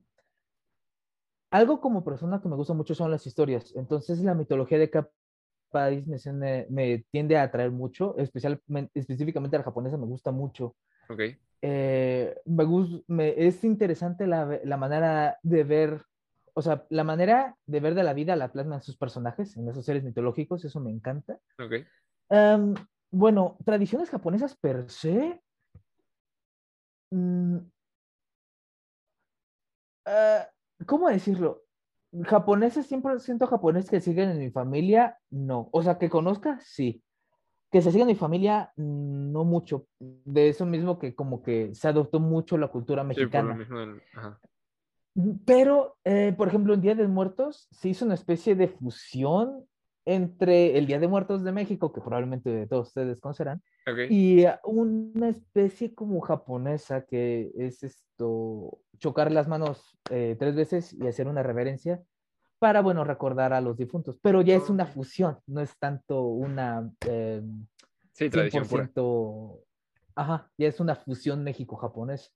[1.51, 5.09] algo como persona que me gusta mucho son las historias, entonces la mitología de cada
[5.71, 10.75] país me, me tiende a atraer mucho, especialmente, específicamente la japonesa me gusta mucho.
[11.09, 11.21] Ok,
[11.61, 16.05] Eh, me, gus- me- es interesante la, la manera de ver,
[16.53, 19.85] o sea, la manera de ver de la vida la plasman sus personajes, en esos
[19.85, 21.39] seres mitológicos, eso me encanta.
[21.59, 21.73] ok.
[22.29, 22.75] Am,
[23.11, 25.41] bueno, tradiciones japonesas per se.
[27.11, 27.57] mm,
[30.05, 30.47] ah,
[30.85, 31.63] ¿cómo decirlo?
[32.23, 35.69] Japoneses, 100% japoneses que siguen en mi familia, no.
[35.71, 37.03] O sea, que conozca, sí.
[37.71, 39.85] Que se siga en mi familia, mm, no mucho.
[39.99, 43.53] De eso mismo que como que se adoptó mucho la cultura Sí, por lo mexicana.
[43.55, 44.39] mismo del- ajá.
[45.45, 49.65] Pero, eh, por ejemplo, en Día de Muertos se hizo una especie de fusión
[50.05, 54.51] entre el Día de Muertos de México, que probablemente todos ustedes conocerán, Ok, y uh,
[54.63, 61.27] una especie como japonesa que es esto, chocar las manos eh, tres veces y hacer
[61.27, 62.01] una reverencia
[62.59, 64.17] para, bueno, recordar a los difuntos.
[64.21, 67.41] Pero ya es una fusión, no es tanto una eh,
[68.11, 68.89] sí, tradición pura.
[68.93, 69.63] 100%,
[70.15, 72.33] ajá, ya es una fusión México-japonés.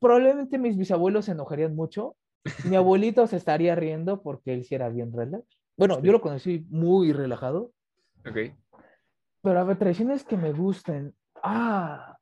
[0.00, 2.16] Probablemente mis bisabuelos se enojarían mucho.
[2.64, 5.57] Mi abuelito se estaría riendo porque él sí era bien relax.
[5.78, 6.02] Bueno, Sí.
[6.02, 7.72] yo lo conocí muy relajado,
[8.26, 8.36] ok.
[9.42, 11.14] pero a ver, tradiciones que me gusten.
[11.42, 12.18] Ah,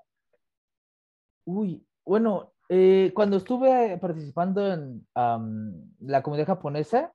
[1.47, 7.12] uy, bueno, eh, cuando estuve participando en am, la comunidad japonesa,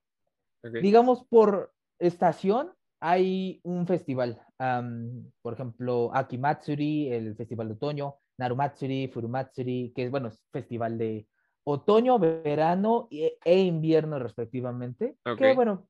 [0.81, 4.41] digamos por estación hay un festival.
[4.59, 10.97] am, por ejemplo, Akimatsuri, el festival de otoño, Narumatsuri, Furumatsuri, que es, bueno, es festival
[10.97, 11.27] de
[11.63, 15.17] otoño, verano e, e invierno respectivamente.
[15.37, 15.87] Que, bueno,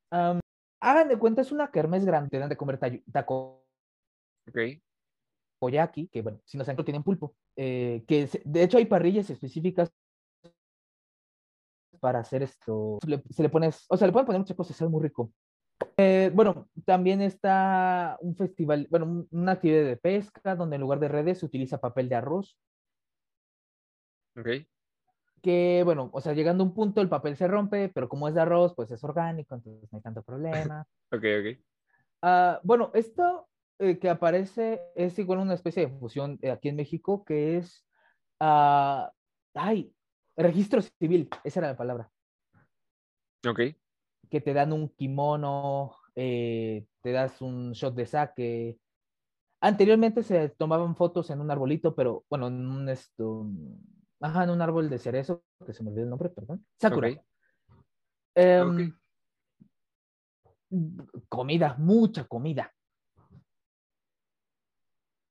[0.81, 2.79] hagan de cuenta, es una kermés grande, te dan de comer
[3.11, 3.65] taco
[4.47, 4.57] Ok.
[5.59, 7.35] takoyaki, que bueno, si no saben, tienen pulpo.
[7.55, 9.91] eh, que se- de hecho hay parrillas específicas
[11.99, 12.97] para hacer esto.
[13.03, 15.31] Se le, se le pones, o sea, le pueden poner muchas cosas, es muy rico.
[15.97, 20.99] Eh, bueno, también está un festival, bueno, un- una actividad de pesca donde en lugar
[20.99, 22.57] de redes se utiliza papel de arroz.
[24.37, 24.47] Ok.
[25.41, 28.35] Que bueno, o sea, llegando a un punto el papel se rompe, pero como es
[28.35, 30.85] de arroz, pues es orgánico, entonces no hay tanto problema.
[31.11, 31.59] Ok, ok.
[32.21, 33.47] Ah, bueno, esto
[33.79, 37.87] eh, que aparece es igual una especie de fusión eh, aquí en México que es,
[38.39, 39.11] ah,
[39.55, 39.91] ay,
[40.37, 42.11] registro civil, esa era la palabra,
[43.47, 43.59] Ok.
[44.29, 48.77] que te dan un kimono, eh, te das un shot de sake.
[49.61, 53.47] Anteriormente se tomaban fotos en un arbolito, pero bueno, en un esto,
[54.21, 56.65] ajá, en un árbol de cerezo, que se me olvidó el nombre, perdón.
[56.79, 57.09] Sakura.
[58.35, 58.93] Em,
[61.27, 62.73] Comida, mucha comida.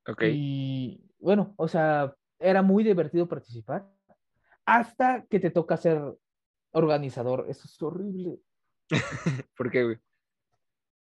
[0.06, 0.22] Ok.
[0.30, 3.88] Y bueno, o sea, era muy divertido participar
[4.66, 6.02] hasta que te toca ser
[6.72, 7.46] organizador.
[7.48, 8.38] Eso es horrible.
[9.56, 9.98] ¿Por qué, güey?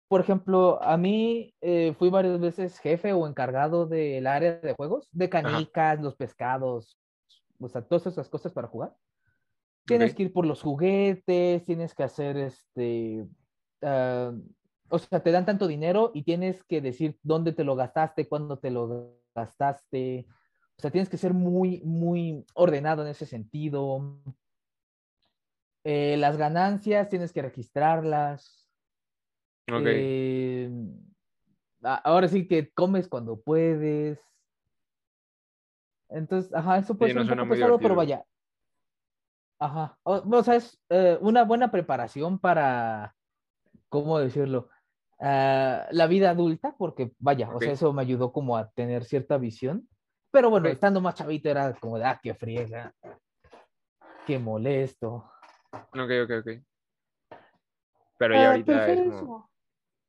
[0.07, 5.09] Por ejemplo, a mí eh, fui varias veces jefe o encargado del área de juegos,
[5.11, 6.97] de canicas, los pescados,
[7.59, 8.95] o sea, todas esas cosas para jugar.
[9.85, 13.25] Tienes que ir por los juguetes, tienes que hacer este,
[13.81, 14.33] ah,
[14.89, 18.57] o sea, te dan tanto dinero y tienes que decir dónde te lo gastaste, cuándo
[18.57, 20.27] te lo gastaste.
[20.77, 24.21] O sea, tienes que ser muy, muy ordenado en ese sentido.
[25.83, 28.69] Eh, las ganancias tienes que registrarlas.
[29.71, 29.87] Ok.
[29.87, 30.69] Eh,
[31.81, 34.19] ahora sí que comes cuando puedes.
[36.09, 38.23] Entonces, ajá, eso puede Sí, ser no un poco pesado, pero vaya.
[39.59, 39.97] Ajá.
[40.03, 43.15] O, o sea, es eh, una buena preparación para,
[43.89, 44.69] ¿cómo decirlo?
[45.19, 49.37] Ah, la vida adulta, porque vaya, o sea, eso me ayudó como a tener cierta
[49.37, 49.87] visión.
[50.31, 50.73] Pero bueno, Ok.
[50.73, 52.93] estando más chavito era como de, ah, qué friega,
[54.27, 55.29] qué molesto.
[55.71, 56.49] Ok, ok, ok.
[58.19, 59.49] Pero ya Ah, ahorita pero es como.
[59.49, 59.49] eso.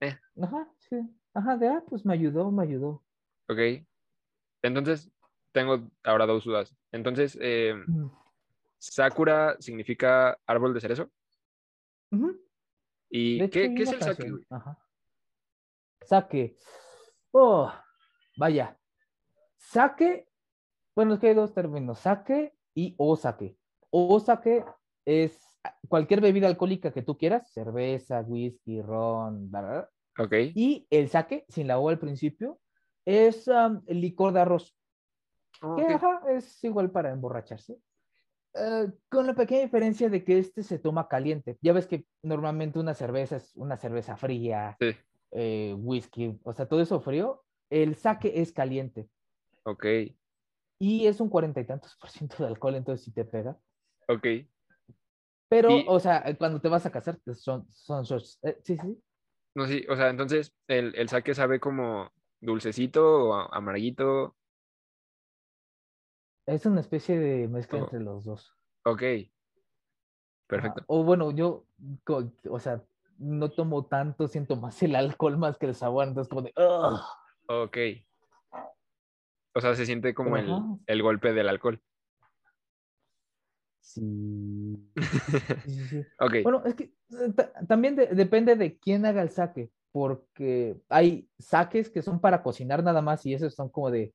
[0.00, 0.18] eh.
[0.42, 0.96] Ajá, sí.
[1.34, 3.02] Ajá, de, ah, pues me ayudó, me ayudó.
[3.48, 3.58] Ok.
[4.62, 5.10] Entonces,
[5.58, 6.76] tengo ahora dos dudas.
[6.92, 7.74] Entonces, eh.
[8.78, 11.10] Sakura significa árbol de cerezo.
[13.10, 14.32] ¿Y De qué, es el sake?
[14.50, 14.78] Ajá.
[16.02, 16.56] Sake.
[17.32, 17.72] Oh,
[18.36, 18.78] vaya.
[19.56, 20.28] Sake,
[20.94, 23.58] bueno, es que hay dos términos, sake y osake.
[23.90, 24.64] Osake
[25.04, 29.90] es cualquier bebida alcohólica que tú quieras, cerveza, whisky, ron, bla, bla, bla.
[30.24, 30.32] Ok.
[30.54, 32.60] Y el sake, sin la O al principio,
[33.04, 34.77] es um, el licor de arroz,
[35.62, 37.78] Oh, que ajá, es igual para emborracharse.
[38.54, 41.58] Eh, con la pequeña diferencia de que este se toma caliente.
[41.60, 44.96] Ya ves que normalmente una cerveza es una cerveza fría, Sí.
[45.32, 47.44] eh, whisky, o sea, todo eso frío.
[47.70, 49.08] El sake es caliente
[49.64, 49.84] Ok.
[50.78, 53.58] y es un cuarenta y tantos por ciento de alcohol, entonces sí te pega.
[54.08, 54.26] Ok.
[55.50, 58.38] Pero, Y- o sea, cuando te vas a casar, pues, son, son shots.
[58.42, 58.98] Eh, sí, sí.
[59.54, 64.36] No, sí, o sea, entonces el, el sake sabe como dulcecito o amarguito.
[66.48, 67.82] Es una especie de mezcla Oh.
[67.82, 68.54] entre los dos.
[68.84, 69.02] Ok.
[70.46, 70.82] Perfecto.
[70.86, 71.66] O bueno, yo,
[72.48, 72.82] o sea,
[73.18, 77.00] no tomo tanto, siento más el alcohol más que el sabor, entonces como de, "Ugh".
[77.48, 77.76] Ok.
[79.54, 80.50] O sea, se siente como el,
[80.86, 81.82] el golpe del alcohol.
[83.80, 84.90] Sí.
[85.64, 86.06] Sí, sí, sí.
[86.20, 86.34] Ok.
[86.44, 91.28] Bueno, es que eh, ta- también de- depende de quién haga el saque, porque hay
[91.38, 94.14] saques que son para cocinar nada más y esos son como de,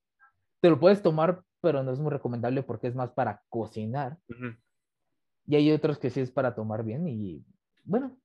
[0.62, 4.18] te lo puedes tomar, pero no es muy recomendable porque es más para cocinar.
[4.28, 4.54] Ujú.
[5.48, 7.42] Y hay otros que sí es para tomar bien y
[7.86, 8.20] bueno,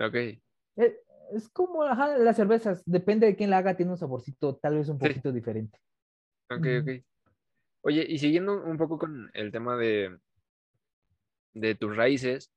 [0.00, 0.14] Ok.
[0.14, 0.42] eh,
[1.32, 4.88] es como ajá, las cervezas, depende de quién la haga, tiene un saborcito tal vez
[4.88, 5.06] un Sí.
[5.08, 5.78] poquito diferente.
[6.50, 7.04] Ok, ok.
[7.82, 10.18] Oye, y siguiendo un poco con el tema de,
[11.54, 12.52] de tus raíces,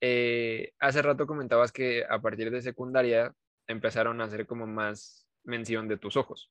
[0.00, 3.32] eh, hace rato comentabas que a partir de secundaria
[3.68, 6.50] empezaron a hacer como más mención de tus ojos.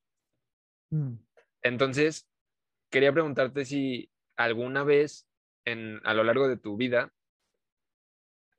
[0.90, 1.16] Mm.
[1.62, 2.31] Entonces,
[2.92, 5.28] quería preguntarte si alguna vez
[5.66, 7.12] en, a lo largo de tu vida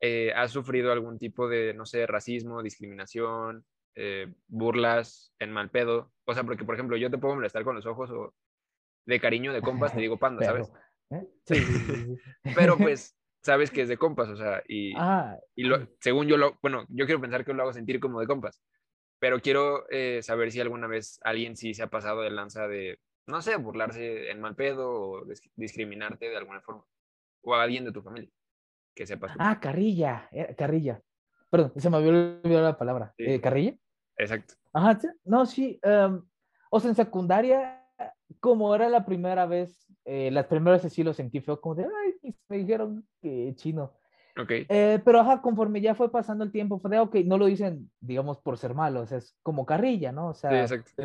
[0.02, 3.66] eh, has sufrido algún tipo de, no sé, racismo, discriminación,
[3.96, 6.12] eh, burlas en mal pedo.
[6.26, 8.36] O sea, porque, por ejemplo, yo te puedo molestar con los ojos o
[9.06, 10.70] de cariño de compas te digo panda, ¿sabes?
[11.10, 11.28] Pero, ¿eh?
[11.46, 12.22] Sí, sí, sí, sí.
[12.56, 16.38] Pero pues sabes que es de compas, o sea, y, Ah, y lo- según yo
[16.38, 18.62] lo, bueno, yo quiero pensar que lo hago sentir como de compas,
[19.20, 23.00] pero quiero eh, saber si alguna vez alguien sí se ha pasado de lanza de,
[23.28, 26.84] no sé, burlarse en mal pedo o dis- discriminarte de alguna forma.
[27.42, 28.30] O a alguien de tu familia
[28.96, 29.34] que sepas.
[29.40, 31.02] Ah, carrilla, era carrilla.
[31.50, 33.14] Perdón, se me había olvidado la palabra.
[33.18, 33.26] Sí.
[33.26, 33.76] Eh, ¿Carrilla?
[34.18, 34.56] Exacto.
[34.74, 35.80] Ajá, sí, no, sí.
[35.84, 36.22] em,
[36.70, 37.86] o sea, en secundaria,
[38.40, 41.86] como era la primera vez, eh, las primeras veces sí lo sentí feo, como de,
[41.86, 43.94] ay, me dijeron que chino.
[44.36, 44.52] Ok.
[44.68, 47.92] Eh, pero ajá, conforme ya fue pasando el tiempo, fue de, ok, no lo dicen,
[48.00, 50.30] digamos, por ser malo, o sea, es como carrilla, ¿no?
[50.30, 51.04] O sea, Sí, exacto.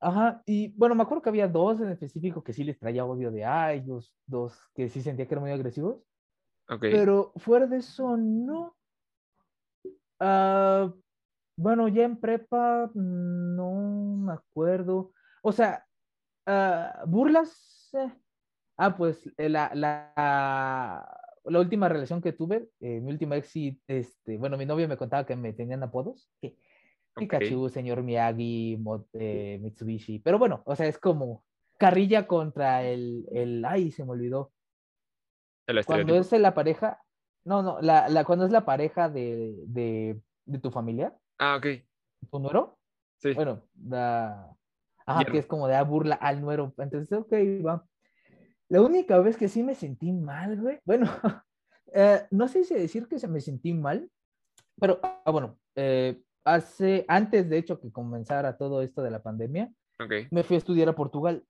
[0.00, 3.30] Ajá, y bueno, me acuerdo que había dos en específico que sí les traía odio
[3.30, 6.02] de, ay, dos, dos que sí sentía que eran muy agresivos,
[6.68, 6.80] Ok.
[6.80, 8.76] pero fuera de eso, no.
[10.18, 10.92] Ah,
[11.56, 13.72] bueno, ya en prepa, no
[14.18, 15.12] me acuerdo.
[15.42, 15.86] O sea,
[16.46, 17.90] ah, burlas.
[17.94, 18.12] eh.
[18.76, 20.14] Ah, pues eh, la, la,
[21.44, 23.52] la última relación que tuve, eh, mi última ex,
[23.86, 26.30] este, bueno, mi novio me contaba que me tenían apodos.
[27.20, 28.78] Pikachu, señor Miyagi,
[29.14, 30.18] eh, Mitsubishi.
[30.18, 31.44] Pero bueno, o sea, es como
[31.78, 34.52] carrilla contra el, el, ay, se me olvidó.
[35.66, 37.00] El Cuando es la pareja,
[37.44, 41.66] no, no, la, la, cuando es la pareja de, de, de tu familia, Ah, ok.
[42.30, 42.78] tu nuero,
[43.18, 43.32] Sí.
[43.34, 44.54] bueno, da,
[45.06, 46.74] ajá, que es como de ah, burla al nuero.
[46.78, 47.32] Entonces, ok,
[47.64, 47.86] va.
[48.68, 51.06] La única vez que sí me sentí mal, güey, bueno,
[51.94, 54.10] eh, no sé si decir que se me sentí mal,
[54.78, 59.70] pero, ah, bueno, eh, hace, antes de hecho que comenzara todo esto de la pandemia,
[59.98, 60.12] Ok.
[60.30, 61.44] me fui a estudiar a Portugal.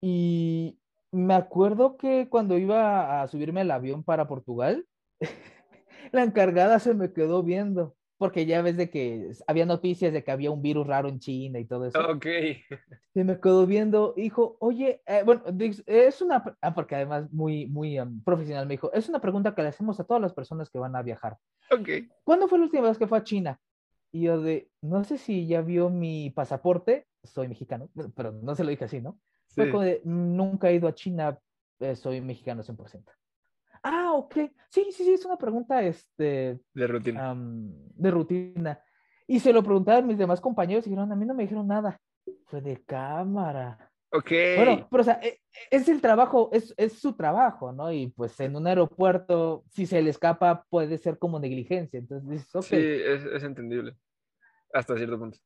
[0.00, 0.78] Y
[1.12, 4.86] me acuerdo que cuando iba a subirme al avión para Portugal,
[6.12, 10.30] la encargada se me quedó viendo, porque ya ves de que había noticias de que
[10.30, 11.98] había un virus raro en China y todo eso.
[12.08, 12.26] Ok.
[13.12, 15.42] Se me quedó viendo, dijo, oye, eh, bueno,
[15.86, 19.62] es una, ah, porque además muy, muy am, profesional me dijo, es una pregunta que
[19.62, 21.36] le hacemos a todas las personas que van a viajar.
[21.72, 21.88] Ok.
[22.22, 23.58] ¿Cuándo fue la última vez que fue a China?
[24.12, 28.64] Y yo de, no sé si ya vio mi pasaporte, soy mexicano, pero no se
[28.64, 29.18] lo dije así, ¿no?
[29.54, 29.70] Fue Sí.
[29.70, 31.38] como de, nunca he ido a China,
[31.80, 33.12] eh, soy mexicano 100%.
[33.82, 34.34] Ah, ok.
[34.68, 37.30] Sí, sí, sí, es una pregunta este, De rutina.
[37.30, 38.80] am, de rutina.
[39.26, 42.00] Y se lo preguntaron mis demás compañeros y dijeron, a mí no me dijeron nada.
[42.46, 43.89] Fue de cámara.
[44.12, 44.30] Ok.
[44.56, 47.92] Bueno, pero o sea, e- es el trabajo, es, es su trabajo, ¿no?
[47.92, 51.98] Y pues en un aeropuerto, si se le escapa, puede ser como negligencia.
[51.98, 52.64] Entonces dices, ok.
[52.64, 53.96] Sí, es, es entendible.
[54.72, 55.38] Hasta cierto punto.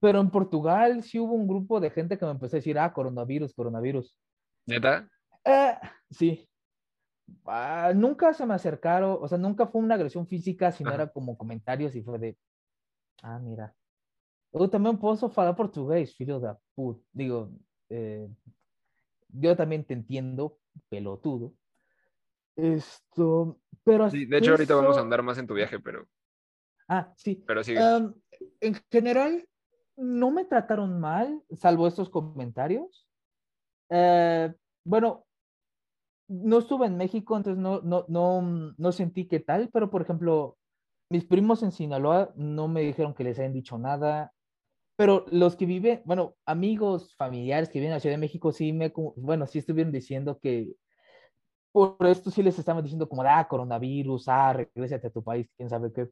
[0.00, 2.92] Pero en Portugal sí hubo un grupo de gente que me empezó a decir, ah,
[2.92, 4.18] coronavirus, coronavirus.
[4.66, 5.08] ¿Neta?
[5.44, 5.74] Eh,
[6.10, 6.48] sí.
[7.46, 11.02] Ah, nunca se me acercaron, o sea, nunca fue una agresión física, sino Ajá.
[11.02, 12.36] era como comentarios y fue de,
[13.22, 13.74] ah, mira.
[14.52, 17.02] Eu também posso falar português, filho da puta.
[17.12, 17.50] Digo,
[17.88, 18.28] eh,
[19.30, 20.58] yo también te entiendo,
[20.90, 21.54] pelotudo.
[22.54, 26.06] Esto, pero Sí, de hecho, ahorita vamos a andar más en tu viaje, pero,
[26.86, 27.42] Ah, sí.
[27.46, 27.80] pero sigue.
[27.80, 28.14] Am,
[28.60, 29.48] en general,
[29.96, 33.08] no me trataron mal, salvo estos comentarios.
[33.88, 34.52] Eh,
[34.84, 35.24] bueno,
[36.28, 40.58] no estuve en México, entonces no, no, no, no sentí qué tal, pero por ejemplo,
[41.10, 44.32] mis primos en Sinaloa no me dijeron que les hayan dicho nada,
[45.02, 48.72] pero los que viven, bueno, amigos, familiares que viven en la Ciudad de México, sí
[48.72, 50.76] me, bueno, sí estuvieron diciendo que
[51.72, 55.68] por esto sí les estaban diciendo como, ah, coronavirus, ah, regrésate a tu país, quién
[55.68, 56.08] sabe qué.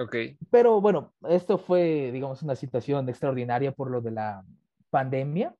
[0.00, 0.14] Ok.
[0.50, 4.44] Pero bueno, esto fue, digamos, una situación extraordinaria por lo de la
[4.90, 5.56] pandemia,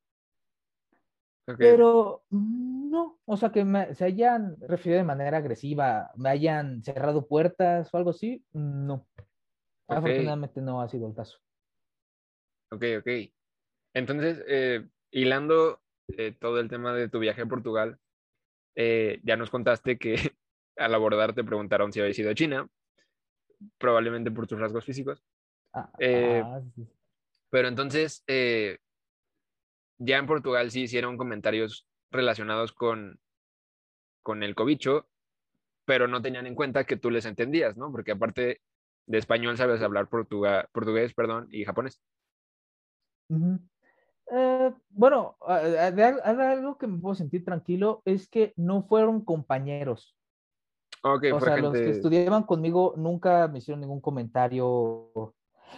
[1.49, 1.57] ok.
[1.57, 7.27] pero no, o sea, que me- se hayan referido de manera agresiva, me hayan cerrado
[7.27, 9.07] puertas o algo así, no.
[9.87, 9.97] Ok.
[9.97, 11.39] Afortunadamente no ha sido el caso.
[12.71, 13.09] Ok, ok.
[13.95, 17.99] Entonces, eh, hilando eh, todo el tema de tu viaje a Portugal,
[18.77, 20.15] eh, ya nos contaste que
[20.77, 22.69] al abordar te preguntaron si habías ido a China,
[23.79, 25.23] probablemente por tus rasgos físicos,
[25.73, 26.87] Ah, ah, sí.
[27.51, 33.21] pero entonces ya en Portugal sí hicieron comentarios relacionados con,
[34.23, 35.09] con el cobicho,
[35.85, 37.93] pero no tenían en cuenta que tú les entendías, ¿no?
[37.93, 38.63] Porque aparte
[39.07, 42.01] de español sabes hablar portuga- portugués, perdón, y japonés.
[44.33, 48.53] Eh, bueno, ah, ah, de al- de algo que me puedo sentir tranquilo es que
[48.57, 50.17] no fueron compañeros.
[51.03, 55.35] Ok, O fue sea, los que estudiaban conmigo nunca me hicieron ningún comentario.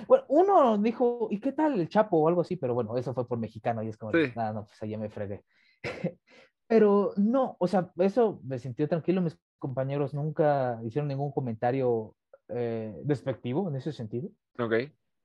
[0.08, 2.56] Bueno, uno dijo, ¿y qué tal el Chapo o algo así?
[2.56, 4.32] Pero bueno, eso fue por mexicano y es como, Sí.
[4.34, 5.44] nada, no, pues allá me fregué.
[6.66, 9.20] Pero no, o sea, eso me sentí tranquilo.
[9.20, 12.16] Mis compañeros nunca hicieron ningún comentario
[12.48, 14.30] eh, despectivo en ese sentido.
[14.58, 14.74] Ok,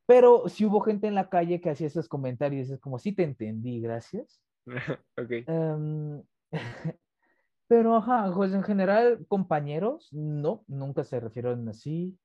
[0.07, 2.69] Pero sí hubo gente en la calle que hacía esos comentarios.
[2.69, 4.41] Es como, sí te entendí, gracias.
[5.17, 5.31] ok.
[5.45, 6.23] Em,
[7.67, 12.17] pero, ajá, pues en general, compañeros, no, nunca se refirieron así.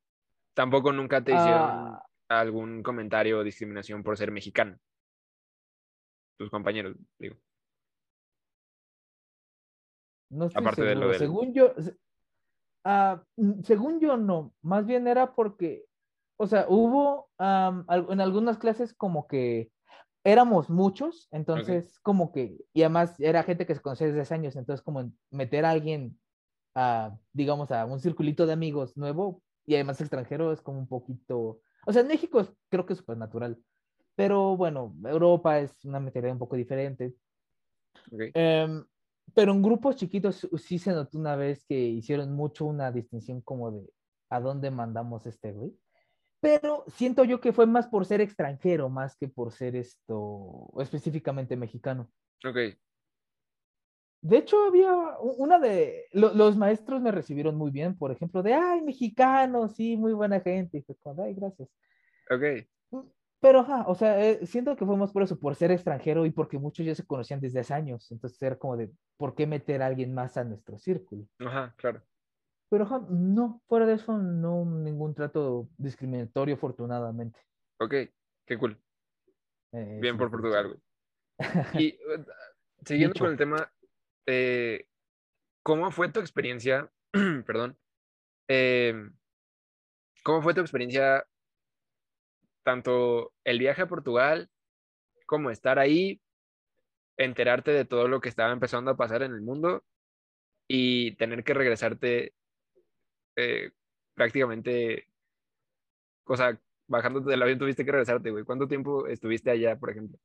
[0.54, 4.78] Tampoco nunca te hicieron Ah, algún comentario o discriminación por ser mexicano.
[6.38, 7.36] tus compañeros, digo.
[10.30, 11.74] No estoy Aparte de lo del- Según yo,
[12.84, 15.84] ah, mm, según yo no, más bien era porque,
[16.36, 19.70] o sea, hubo al- en algunas clases como que
[20.24, 24.56] éramos muchos, entonces como que, y además era gente que se conocía desde hace años,
[24.56, 26.18] entonces como meter a alguien
[26.74, 31.60] a, digamos, a un circulito de amigos nuevo y además extranjero es como un poquito,
[31.86, 33.58] o sea, en México es- creo que es súper natural,
[34.14, 37.14] pero bueno, Europa es una materia un poco diferente.
[38.12, 38.20] Ok.
[38.34, 38.84] Em,
[39.34, 43.70] pero en grupos chiquitos sí se notó una vez que hicieron mucho una distinción como
[43.72, 43.90] de
[44.30, 45.72] a dónde mandamos este güey.
[46.42, 51.56] Pero siento yo que fue más por ser extranjero, más que por ser esto específicamente
[51.56, 52.10] mexicano.
[52.44, 52.56] Ok.
[54.22, 58.54] De hecho, había una de lo- los maestros me recibieron muy bien, por ejemplo, de
[58.54, 60.78] ay, mexicano, sí, muy buena gente.
[60.78, 61.68] Y fue como, ay, gracias.
[62.28, 63.04] Ok.
[63.38, 66.30] Pero, ajá, o sea, eh, siento que fue más por eso, por ser extranjero y
[66.32, 68.10] porque muchos ya se conocían desde hace años.
[68.10, 71.24] Entonces era como de, ¿por qué meter a alguien más a nuestro círculo?
[71.38, 72.02] Ajá, claro.
[72.72, 77.38] Pero, ajá, no, fuera de eso, no ningún trato discriminatorio, afortunadamente.
[77.78, 77.94] Ok.
[78.46, 78.82] Qué cool.
[79.72, 80.80] Eh, Bien sí, por Portugal, güey.
[81.84, 82.24] Y eh,
[82.82, 83.24] siguiendo Dicho.
[83.24, 83.70] con el tema,
[84.26, 84.86] eh,
[85.62, 86.90] ¿cómo fue tu experiencia?
[87.46, 87.76] Perdón.
[88.48, 89.14] em,
[90.24, 91.26] ¿Cómo fue tu experiencia?
[92.64, 94.48] Tanto el viaje a Portugal
[95.26, 96.22] como estar ahí,
[97.18, 99.84] enterarte de todo lo que estaba empezando a pasar en el mundo
[100.66, 102.32] y tener que regresarte
[103.36, 103.70] eh,
[104.14, 105.08] prácticamente,
[106.24, 108.44] o sea, bajándote del avión tuviste que regresarte, güey.
[108.44, 110.18] ¿Cuánto tiempo estuviste allá, por ejemplo?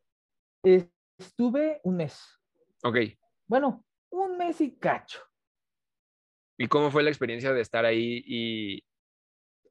[0.64, 2.40] Estuve un mes.
[2.84, 2.98] Ok.
[3.48, 5.20] Bueno, un mes y cacho.
[6.58, 8.84] ¿Y cómo fue la experiencia de estar ahí y,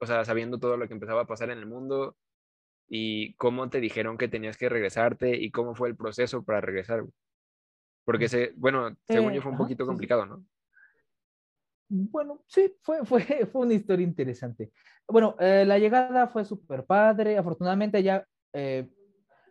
[0.00, 2.16] o sea, sabiendo todo lo que empezaba a pasar en el mundo
[2.88, 7.04] y cómo te dijeron que tenías que regresarte y cómo fue el proceso para regresar?
[8.04, 9.88] Porque, se, bueno, según yo fue un ajá, poquito sí, sí.
[9.88, 10.46] complicado, ¿no?
[11.88, 14.72] Bueno, sí, fue, fue, fue una historia interesante.
[15.08, 17.38] Bueno, eh, la llegada fue súper padre.
[17.38, 18.88] Afortunadamente ya, eh,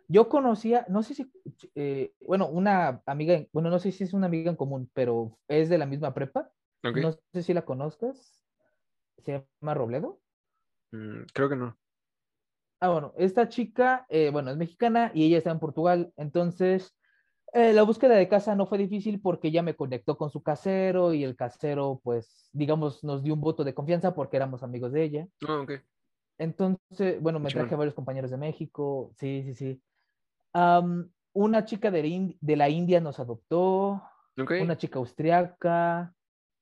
[0.08, 1.30] yo conocía, no sé si,
[1.74, 5.38] eh, bueno, una amiga, en- bueno, no sé si es una amiga en común, pero
[5.48, 6.52] es de la misma prepa.
[6.82, 8.44] No sé si la conozcas.
[9.18, 10.20] Se llama Robledo.
[10.92, 11.76] Mm, creo que no.
[12.80, 16.12] Ah, bueno, esta chica, eh, bueno, es mexicana y ella está en Portugal.
[16.16, 16.95] Entonces,
[17.56, 21.14] eh, la búsqueda de casa no fue difícil porque ella me conectó con su casero
[21.14, 25.02] y el casero, pues, digamos, nos dio un voto de confianza porque éramos amigos de
[25.02, 25.28] ella.
[25.48, 25.72] Ah, ok.
[26.38, 29.10] Entonces, bueno, me traje a varios compañeros de México.
[29.16, 29.82] Sí, sí, sí.
[31.32, 34.02] Una chica de, la Ind- de la India nos adoptó.
[34.38, 34.52] Ok.
[34.60, 36.14] Una chica austriaca,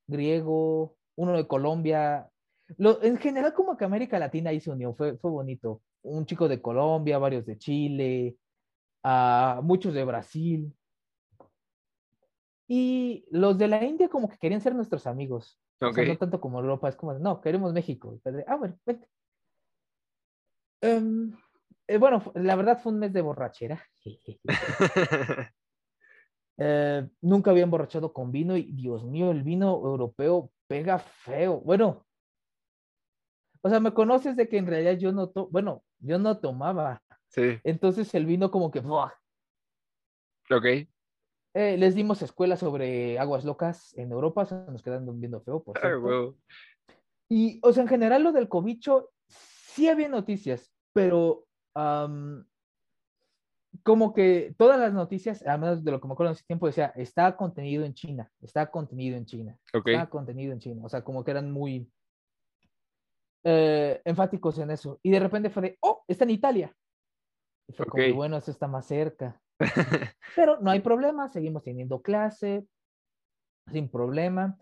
[0.07, 2.29] griego, uno de Colombia.
[2.77, 5.81] Lo, en general, como que América Latina ahí se unió, fue, fue bonito.
[6.03, 8.37] Un chico de Colombia, varios de Chile,
[9.03, 10.73] ah, muchos de Brasil.
[12.67, 15.59] Y los de la India como que querían ser nuestros amigos.
[15.79, 18.19] O sea, no tanto como Europa, es como, no, queremos México.
[18.47, 19.07] Ah, bueno, vente.
[20.81, 21.31] Em,
[21.87, 23.83] eh, bueno, la verdad fue un mes de borrachera.
[26.57, 31.59] Eh, nunca había emborrachado con vino y Dios mío, el vino europeo pega feo.
[31.59, 32.05] Bueno,
[33.61, 37.03] o sea, me conoces de que en realidad yo no, to- bueno, yo no tomaba.
[37.27, 37.59] sí.
[37.65, 39.11] Entonces el vino como que, ¡buah!
[40.49, 40.87] Ok.
[41.57, 45.77] Eh, les dimos escuela sobre aguas locas en Europa, se nos quedan viendo feo, por
[45.77, 46.35] Ah, cierto.
[47.29, 52.45] Y, o sea, en general lo del cobicho, sí había noticias, pero am,
[53.83, 56.67] como que todas las noticias, al menos de lo que me acuerdo en ese tiempo,
[56.67, 59.87] decía, está contenido en China, está contenido en China, Ok.
[59.87, 60.81] está contenido en China.
[60.83, 61.89] O sea, como que eran muy
[63.45, 64.99] eh, enfáticos en eso.
[65.01, 66.75] Y de repente fue de, oh, está en Italia.
[67.67, 69.41] Y fue como, bueno, eso está más cerca.
[70.35, 72.65] Pero no hay problema, seguimos teniendo clase,
[73.71, 74.57] sin problema.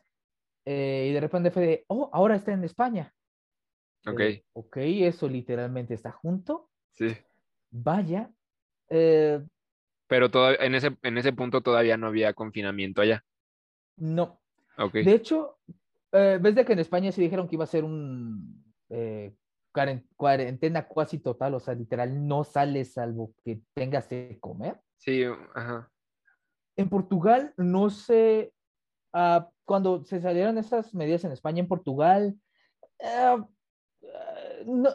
[0.65, 3.13] Eh, y de repente fue de, oh, ahora está en España.
[4.05, 4.19] Ok.
[4.19, 6.69] Eh, ok, eso literalmente está junto.
[6.93, 7.15] Sí.
[7.71, 8.31] Vaya.
[8.89, 9.41] Eh,
[10.07, 13.23] Pero todavía, en ese, en ese punto todavía no había confinamiento allá.
[13.97, 14.39] no.
[14.75, 14.93] Ok.
[14.93, 15.59] De hecho,
[16.11, 18.73] eh, ves de que en España se dijeron que iba a ser un
[20.15, 24.79] cuarentena cuasi total, o sea, literal, no sales salvo que tengas que comer.
[24.97, 25.89] Sí, ajá.
[26.75, 28.53] En Portugal, no sé,
[29.13, 32.35] ah, cuando se salieron esas medidas en España, en Portugal,
[33.03, 33.47] ah,
[34.65, 34.89] no,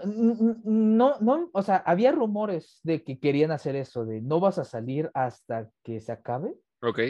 [0.65, 4.65] no, no, o sea, había rumores de que querían hacer eso, de no vas a
[4.65, 7.01] salir hasta que se acabe, Ok.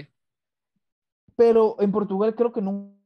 [1.36, 2.98] pero en Portugal creo que nun-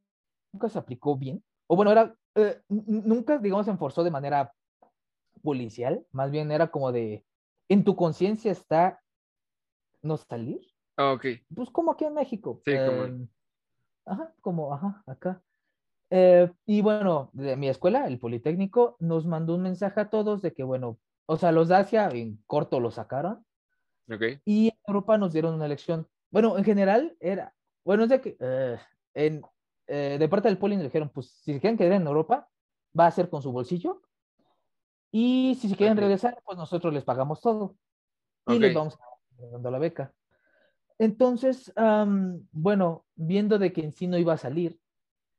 [0.53, 4.55] nunca se aplicó bien, o bueno, era, eh, nunca, digamos, se enforzó de manera
[5.43, 7.25] policial, más bien era como de,
[7.69, 9.03] en tu conciencia está
[10.03, 10.61] no salir.
[10.97, 11.27] Ah, ok.
[11.55, 12.61] Pues como aquí en México.
[12.65, 13.29] Sí, como- Em,
[14.05, 15.43] Ajá, como, ajá, acá.
[16.11, 20.53] Eh, y bueno, de mi escuela, el Politécnico, nos mandó un mensaje a todos de
[20.53, 23.47] que, bueno, o sea, los de Asia en corto lo sacaron
[24.11, 24.23] Ok.
[24.45, 26.09] y en Europa nos dieron una elección.
[26.31, 27.55] Bueno, en general era,
[27.85, 28.79] bueno, es de que eh,
[29.15, 29.43] en,
[29.95, 32.49] eh, de parte del Poli nos dijeron, pues si se quieren quedar en Europa,
[32.99, 34.01] va a ser con su bolsillo.
[35.11, 37.77] Y si se quieren regresar, pues nosotros les pagamos todo.
[38.47, 38.99] Y les vamos
[39.53, 40.15] dando la beca.
[40.99, 41.71] Entonces,
[42.53, 44.81] bueno, viendo de que en sí no iba a salir,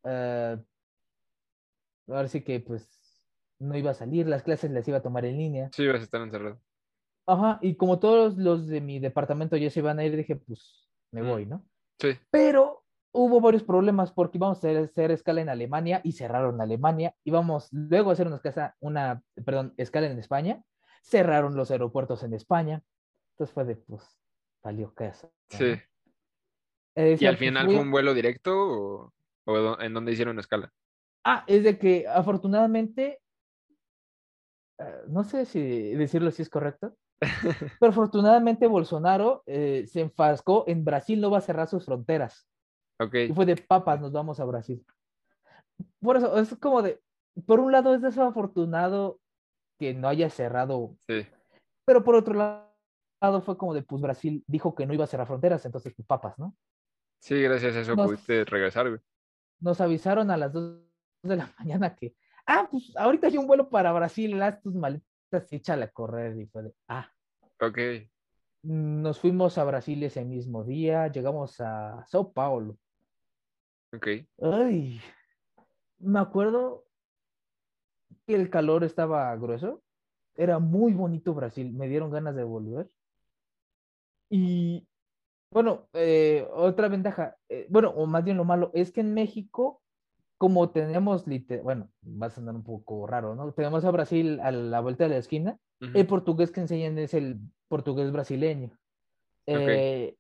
[0.03, 0.57] eh,
[2.07, 3.23] ahora sí que pues
[3.59, 5.69] no iba a salir, las clases las iba a tomar en línea.
[5.73, 6.61] Sí, vas a estar encerrado.
[7.25, 10.87] Ajá, y como todos los de mi departamento ya se iban a ir, dije, pues
[11.11, 11.27] me Mm.
[11.27, 11.65] voy, ¿no?
[11.99, 12.09] Sí.
[12.29, 12.82] Pero
[13.14, 17.16] hubo varios problemas porque íbamos a hacer, escala en Alemania y cerraron Alemania.
[17.24, 20.61] Íbamos luego a hacer una escala, una, perdón, escala en España.
[21.03, 22.82] Cerraron los aeropuertos en España.
[23.32, 24.03] Entonces fue de, pues,
[24.64, 24.93] valió.
[24.99, 25.11] ¿no?
[25.49, 25.80] Sí.
[26.95, 29.11] Eh, ¿Y al final fue un vuelo directo
[29.45, 30.72] o, en dónde hicieron escala?
[31.24, 33.20] Ah, es de que afortunadamente,
[34.80, 36.95] eh, no sé si decirlo si es correcto,
[37.80, 42.47] pero afortunadamente Bolsonaro eh, se enfascó en Brasil no va a cerrar sus fronteras.
[43.13, 44.85] Y fue de papas, nos vamos a Brasil.
[45.99, 47.01] Por eso, es como de,
[47.45, 49.19] por un lado es desafortunado
[49.79, 51.25] que no haya cerrado, Sí.
[51.85, 55.27] pero por otro lado fue como de, pues Brasil dijo que no iba a cerrar
[55.27, 56.55] fronteras, entonces pues papas, ¿no?
[57.19, 59.01] Sí, gracias a eso Nos- pudiste regresar, güey.
[59.61, 60.79] Nos avisaron a las 2
[61.23, 65.03] de la mañana que, ah, pues ahorita hay un vuelo para Brasil, haz tus maletas
[65.51, 66.37] y échale a correr.
[66.37, 67.09] Y fue de, ah,
[67.61, 67.77] Ok.
[68.63, 72.77] nos fuimos a Brasil ese mismo día, llegamos a Sao Paulo.
[73.93, 74.07] Ok.
[74.41, 74.99] Ay,
[75.99, 76.85] me acuerdo
[78.25, 79.81] que el calor estaba grueso.
[80.35, 81.71] Era muy bonito Brasil.
[81.73, 82.89] Me dieron ganas de volver.
[84.29, 84.87] Y
[85.51, 89.83] bueno, eh, otra ventaja, eh, bueno, o más bien lo malo, es que en México,
[90.39, 91.25] como tenemos,
[91.61, 93.51] bueno, va a sonar un poco raro, ¿no?
[93.53, 95.59] Tenemos a Brasil a la vuelta de la esquina.
[95.79, 97.37] El portugués que enseñan es el
[97.67, 98.71] portugués brasileño.
[99.45, 100.15] Eh,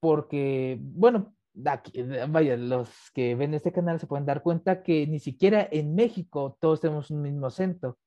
[0.00, 1.34] porque, bueno,
[1.64, 5.94] aquí, vaya, los que ven este canal se pueden dar cuenta que ni siquiera en
[5.94, 7.98] México todos tenemos un mismo acento.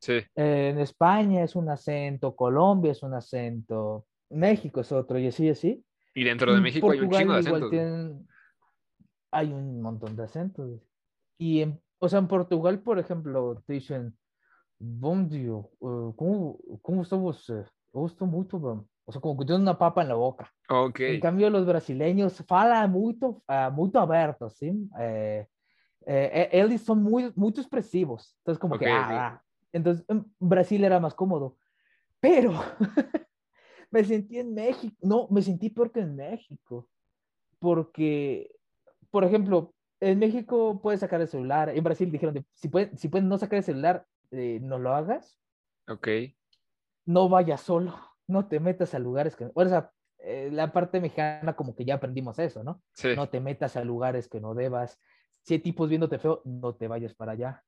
[0.00, 0.14] Sí.
[0.34, 5.46] Eh, en España es un acento, Colombia es un acento, México es otro, y así,
[5.46, 5.84] y así.
[6.14, 7.70] Y dentro de Y México hay un Portugal chingo de acentos.
[7.70, 8.28] tienen-
[9.32, 10.80] hay un montón de acentos.
[11.38, 14.16] Y en, o sea, en Portugal, por ejemplo, te dicen,
[14.78, 17.64] bom dia, eh, ¿cómo, cómo está você?
[17.92, 18.80] Eu estou muito bem.
[19.04, 20.52] O sea, como que tienen una papa en la boca.
[20.98, 24.88] En cambio, los brasileños falan muito, ah, muito abertos, ¿sí?
[24.98, 25.46] Eh,
[26.06, 28.36] eh, eh, eles son muy, muy expresivos.
[28.38, 29.12] Entonces, como que, Ok, ah, ok.
[29.12, 29.42] ah.
[29.72, 31.56] Entonces, en Brasil era más cómodo.
[32.20, 32.52] Pero
[33.90, 34.96] me sentí en México.
[35.02, 36.88] No, me sentí peor que en México.
[37.58, 38.50] Porque,
[39.10, 41.68] por ejemplo, en México puedes sacar el celular.
[41.70, 45.40] En Brasil dijeron, si puedes, si puedes no sacar el celular, eh, no lo hagas
[45.88, 46.08] Ok.
[47.04, 47.98] no vayas solo,
[48.30, 51.94] no te metas a lugares que, o sea, eh, la parte mexicana como que ya
[51.94, 52.82] aprendimos eso, ¿no?
[52.94, 53.08] Sí.
[53.16, 54.98] No te metas a lugares que no debas.
[55.42, 57.64] Si hay tipos viéndote feo, no te vayas para allá.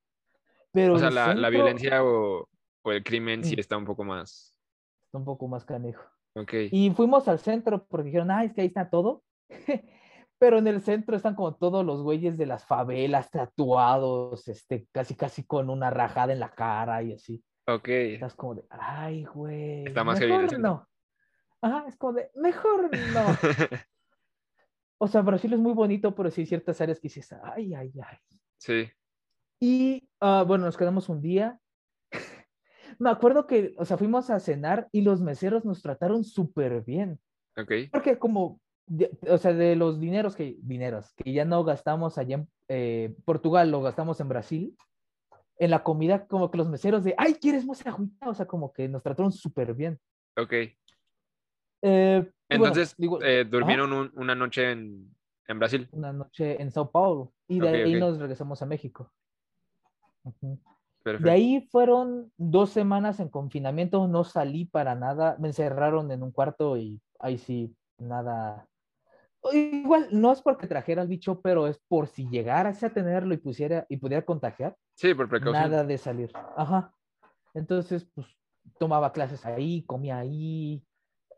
[0.71, 2.49] Pero O sea, la, la violencia o,
[2.83, 3.61] o el crimen sí Mm.
[3.61, 4.59] está un poco más.
[5.05, 6.03] está un poco más canejo.
[6.35, 6.53] Ok.
[6.71, 9.23] Y fuimos al centro porque dijeron, ah, es que ahí está todo.
[10.39, 15.15] Pero en el centro están como todos los güeyes de las favelas tatuados, este, casi
[15.15, 17.43] casi con una rajada en la cara y así.
[17.67, 17.89] Ok.
[17.89, 19.85] Estás como de, ay, güey.
[19.87, 20.59] Está más mejor centro.
[20.59, 20.89] no.
[21.61, 23.27] Ajá, es como de, mejor no.
[24.99, 27.93] O sea, Brasil es muy bonito, pero sí hay ciertas áreas que dices, ay, ay,
[28.01, 28.19] ay.
[28.57, 28.89] sí.
[29.61, 31.59] Y ah, bueno, nos quedamos un día.
[33.01, 37.19] Me acuerdo que, o sea, fuimos a cenar y los meseros nos trataron súper bien.
[37.57, 37.73] Ok.
[37.91, 42.37] Porque como, de- o sea, de los dineros que, dineros que ya no gastamos allá
[42.37, 44.77] en eh, Portugal, lo gastamos en Brasil,
[45.59, 48.29] en la comida, como que los meseros de, ay, ¿quieres más agüita?
[48.29, 49.99] O sea, como que nos trataron súper bien.
[50.37, 50.53] Ok.
[50.53, 50.77] Eh,
[51.83, 55.15] bueno, Entonces, digo, eh, durmieron un- una noche en,
[55.49, 55.89] en Brasil.
[55.93, 59.13] una noche en Sao Paulo y de Ok, ahí nos regresamos a México.
[61.05, 66.31] De ahí fueron dos semanas en confinamiento, no salí para nada, me encerraron en un
[66.31, 68.67] cuarto y ahí sí, nada.
[69.53, 73.39] Igual, no es porque trajera el bicho, pero es por si llegaras a tenerlo y
[73.39, 75.71] pusiera y pudiera contagiar, Sí, por precaución.
[75.71, 76.31] nada de salir.
[76.57, 76.95] Ajá.
[77.55, 78.27] Entonces, pues
[78.79, 80.85] tomaba clases ahí, comía ahí,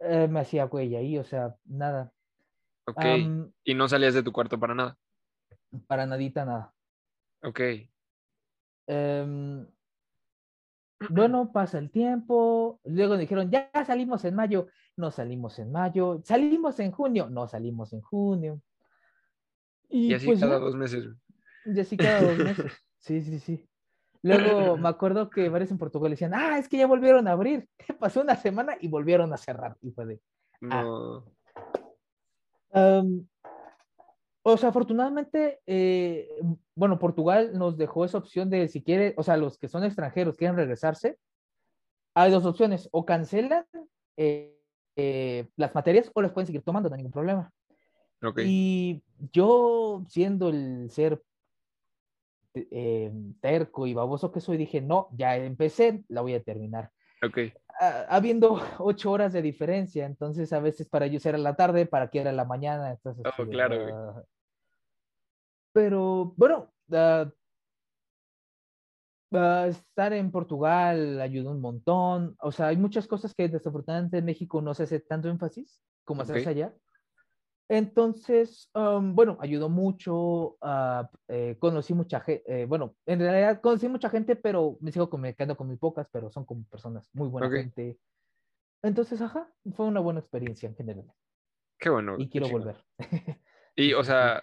[0.00, 2.12] eh, me hacía güey ahí, o sea, nada.
[2.86, 3.04] Ok.
[3.64, 4.98] Y no salías de tu cuarto para nada.
[5.86, 6.74] para nadita, nada.
[7.42, 7.60] Ok.
[8.86, 9.66] Em,
[11.08, 12.80] bueno, pasa el tiempo.
[12.84, 14.68] Luego dijeron, ya salimos en mayo.
[14.96, 18.60] no salimos en mayo, salimos en junio, no salimos en junio.
[19.88, 21.06] Y, así pues cada ya, dos meses.
[21.64, 22.72] y así cada dos meses.
[23.04, 23.68] Sí, sí, sí.
[24.22, 27.68] Luego me acuerdo que varios en Portugal decían, ah, es que ya volvieron a abrir.
[28.00, 29.76] Pasó una semana y volvieron a cerrar.
[29.82, 30.20] Y fue de,
[30.70, 30.82] Ah.
[32.72, 33.26] No.
[34.46, 36.28] O sea, afortunadamente, eh,
[36.74, 40.36] bueno, Portugal nos dejó esa opción de si quiere, o sea, los que son extranjeros
[40.36, 41.18] quieren regresarse,
[42.14, 43.64] hay dos opciones, o cancelan
[44.16, 44.58] eh,
[44.96, 47.50] eh, las materias o las pueden seguir tomando, no hay ningún problema.
[48.22, 48.40] Ok.
[48.44, 49.02] Y
[49.32, 51.22] yo, siendo el ser
[52.54, 56.90] eh, terco y baboso que soy, dije, no, ya empecé, la voy a terminar.
[57.22, 57.38] Ok.
[57.80, 62.08] Ah, habiendo ocho horas de diferencia, entonces a veces para ellos era la tarde, para
[62.08, 63.26] que era la mañana, entonces...
[63.38, 64.22] Oh, claro, ah.
[65.72, 67.26] Pero bueno, ah,
[69.68, 74.62] estar en Portugal ayudó un montón, o sea, hay muchas cosas que desafortunadamente en México
[74.62, 76.30] no se hace tanto énfasis como Ok.
[76.30, 76.74] hacerse allá.
[77.68, 84.10] Entonces, um, bueno, ayudó mucho, ah, eh, conocí mucha gente, bueno, en realidad conocí mucha
[84.10, 87.54] gente, pero me sigo comunicando con muy pocas, pero son como personas muy buena Ok.
[87.54, 87.98] gente.
[88.82, 91.06] Entonces, ajá, fue una buena experiencia en general
[91.78, 92.16] Qué bueno.
[92.18, 92.76] y quiero volver.
[93.76, 94.42] Y, o sea,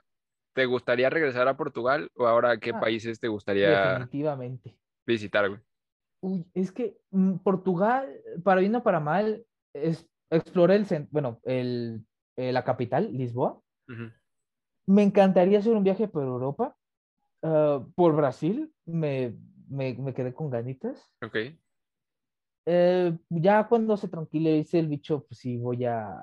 [0.53, 4.76] ¿te gustaría regresar a Portugal o ahora qué Ah, países te gustaría Definitivamente.
[5.05, 5.61] visitar, güey?
[6.22, 12.05] Uy, es que mm, Portugal, para bien o para mal, es, exploré el, bueno, el,
[12.42, 13.62] eh, la capital, Lisboa.
[14.88, 16.76] Me encantaría hacer un viaje por Europa,
[17.44, 19.36] ah, por Brasil, me,
[19.70, 21.14] me, me quedé con ganitas.
[21.22, 21.38] Ok.
[22.66, 26.16] Eh, ya cuando se tranquilice el bicho, pues sí, voy a,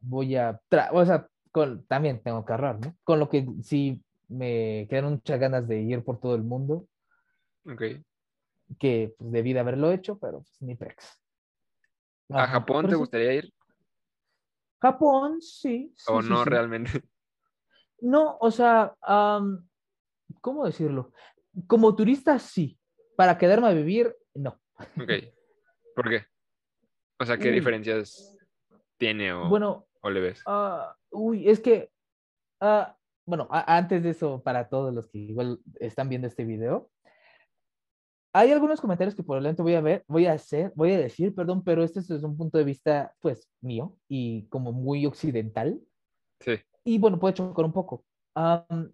[0.00, 0.60] voy a,
[0.92, 2.94] o sea, con, también tengo que ahorrar, ¿no?
[3.02, 6.86] Con lo que sí me quedan muchas ganas de ir por todo el mundo,
[7.64, 7.82] Ok.
[8.78, 11.18] que pues, debí de haberlo hecho, pero pues ni prex.
[12.30, 13.52] ¿A Japón te gustaría ir
[14.82, 16.50] Japón, sí, sí, o sí, no sí.
[16.50, 17.02] realmente?
[18.00, 18.96] No, o sea,
[20.40, 21.12] ¿cómo decirlo?
[21.68, 22.76] Como turista, sí.
[23.16, 24.60] Para quedarme a vivir, no.
[25.00, 25.12] Ok.
[25.94, 26.26] ¿Por qué?
[27.20, 27.54] O sea, ¿qué Uy.
[27.54, 28.36] diferencias
[28.98, 30.42] tiene o, Bueno, o le ves?
[30.46, 31.92] ah, uy, es que,
[32.60, 36.90] ah, bueno, antes de eso, para todos los que igual están viendo este video,
[38.32, 41.62] hay algunos comentarios que probablemente voy a ver, voy a hacer, voy a decir, perdón,
[41.62, 45.80] pero este es un punto de vista, pues, mío y como muy occidental.
[46.40, 46.54] Sí.
[46.84, 48.04] Y bueno, puede chocar un poco.
[48.34, 48.92] Am,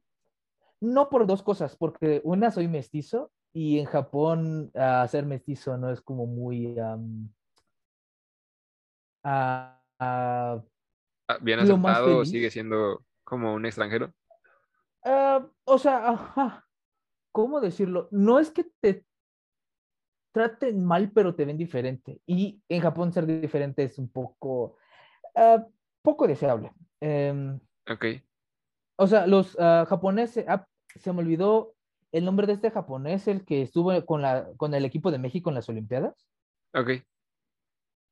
[0.80, 5.90] no por dos cosas, porque una, soy mestizo y en Japón ah, ser mestizo no
[5.90, 6.76] es como muy...
[9.24, 10.62] ah, ah,
[11.28, 14.12] Ah, ¿Bien aceptado sigue siendo como un extranjero?
[15.04, 16.66] ah, o sea, ajá,
[17.32, 18.08] ¿cómo decirlo?
[18.10, 19.04] No es que te
[20.32, 22.20] traten mal, pero te ven diferente.
[22.26, 24.76] Y en Japón ser diferente es un poco,
[25.34, 25.64] ah,
[26.02, 26.72] poco deseable.
[27.00, 27.58] Em,
[27.90, 28.04] Ok.
[28.96, 30.66] O sea, los ah, japoneses, ah,
[30.96, 31.74] se me olvidó
[32.12, 35.50] el nombre de este japonés, el que estuvo con, la, con el equipo de México
[35.50, 36.26] en las Olimpiadas.
[36.74, 36.90] Ok.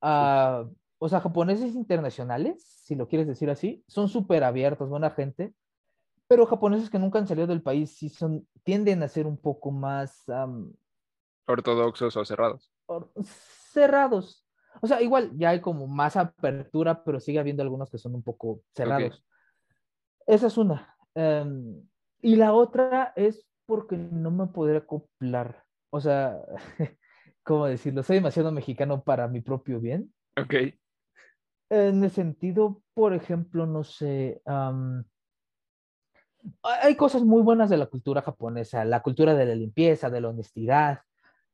[0.00, 0.64] Ah,
[0.98, 5.54] o sea, japoneses internacionales, si lo quieres decir así, son súper abiertos, buena gente,
[6.28, 9.70] pero japoneses que nunca han salido del país sí son, tienden a ser un poco
[9.70, 10.72] más am,
[11.46, 12.72] Ortodoxos o cerrados.
[12.86, 13.10] or-
[13.72, 14.46] cerrados.
[14.82, 18.22] O sea, igual ya hay como más apertura, pero sigue habiendo algunos que son un
[18.22, 19.24] poco cerrados.
[20.26, 20.94] Esa es una.
[21.14, 21.82] Em,
[22.20, 25.64] y la otra es porque no me podré acoplar.
[25.90, 26.38] O sea,
[27.42, 28.02] ¿cómo decirlo?
[28.02, 30.12] Soy demasiado mexicano para mi propio bien.
[30.36, 30.54] Ok.
[31.70, 34.40] En el sentido, por ejemplo, no sé,
[36.62, 40.28] hay cosas muy buenas de la cultura japonesa, la cultura de la limpieza, de la
[40.28, 41.00] honestidad,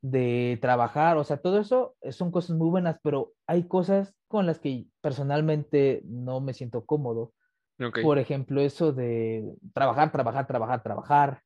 [0.03, 4.47] de trabajar, o sea, todo eso eh, son cosas muy buenas, pero hay cosas con
[4.47, 7.35] las que personalmente no me siento cómodo.
[7.81, 8.01] Ok.
[8.03, 11.43] Por ejemplo, eso de trabajar, trabajar, trabajar, trabajar.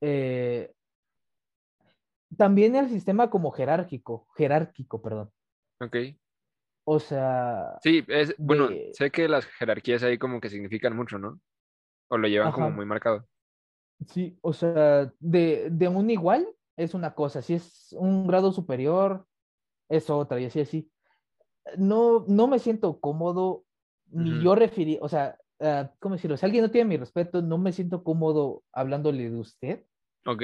[0.00, 0.72] Eh,
[2.36, 5.30] también el sistema como jerárquico, jerárquico, perdón.
[5.80, 5.96] Ok.
[6.84, 11.18] O sea, Sí, es, bueno, de- sé que las jerarquías ahí como que significan mucho,
[11.18, 11.40] ¿no?
[12.08, 13.26] O lo llevan como muy marcado.
[14.06, 16.46] sí, o sea, de, de un igual
[16.76, 19.26] es una cosa, si es un grado superior
[19.88, 20.90] es otra y así, así.
[21.76, 23.64] No, no me siento cómodo,
[24.10, 26.36] ni yo referí, o sea, ah, ¿cómo decirlo?
[26.36, 29.84] Si alguien no tiene mi respeto, no me siento cómodo hablándole de usted.
[30.26, 30.42] Ok.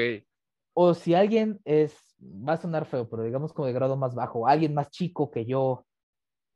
[0.74, 4.46] O si alguien es, va a sonar feo, pero digamos como de grado más bajo,
[4.46, 5.86] alguien más chico que yo,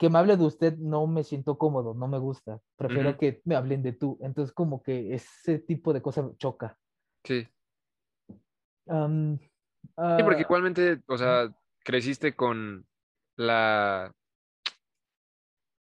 [0.01, 2.59] que me hable de usted, no me siento cómodo, no me gusta.
[2.77, 4.19] Prefiero que me hablen de tú.
[4.23, 6.79] Entonces, como que ese tipo de cosa choca.
[7.23, 7.47] Sí.
[10.17, 11.53] Sí, porque ah, igualmente, o sea,
[11.85, 12.87] creciste con
[13.37, 14.13] la,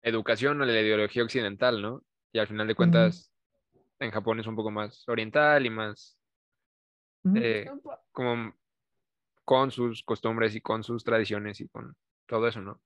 [0.03, 2.03] educación o la ideología occidental, ¿no?
[2.31, 3.31] Y al final de cuentas,
[3.99, 6.17] en Japón es un poco más oriental y más
[7.35, 7.69] eh,
[8.11, 8.53] como
[9.43, 12.81] con sus costumbres y con sus tradiciones y con todo eso, ¿no?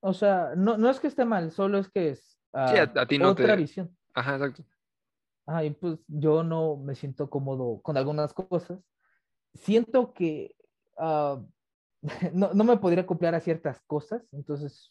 [0.00, 2.92] O sea, no, no es que esté mal, solo es que es Sí, a- ah,
[2.96, 3.96] a ti no otra te- visión.
[4.14, 4.64] Ajá, exacto.
[5.46, 8.78] Ah, y pues yo no me siento cómodo con algunas cosas.
[9.54, 10.54] Siento que
[10.98, 11.40] ah,
[12.32, 14.90] no, no me podría copiar a ciertas cosas, entonces,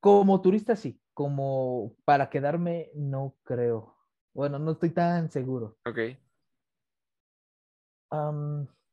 [0.00, 3.96] como turista sí, como para quedarme, no creo.
[4.34, 5.76] Bueno, no estoy tan seguro.
[5.86, 5.98] Ok.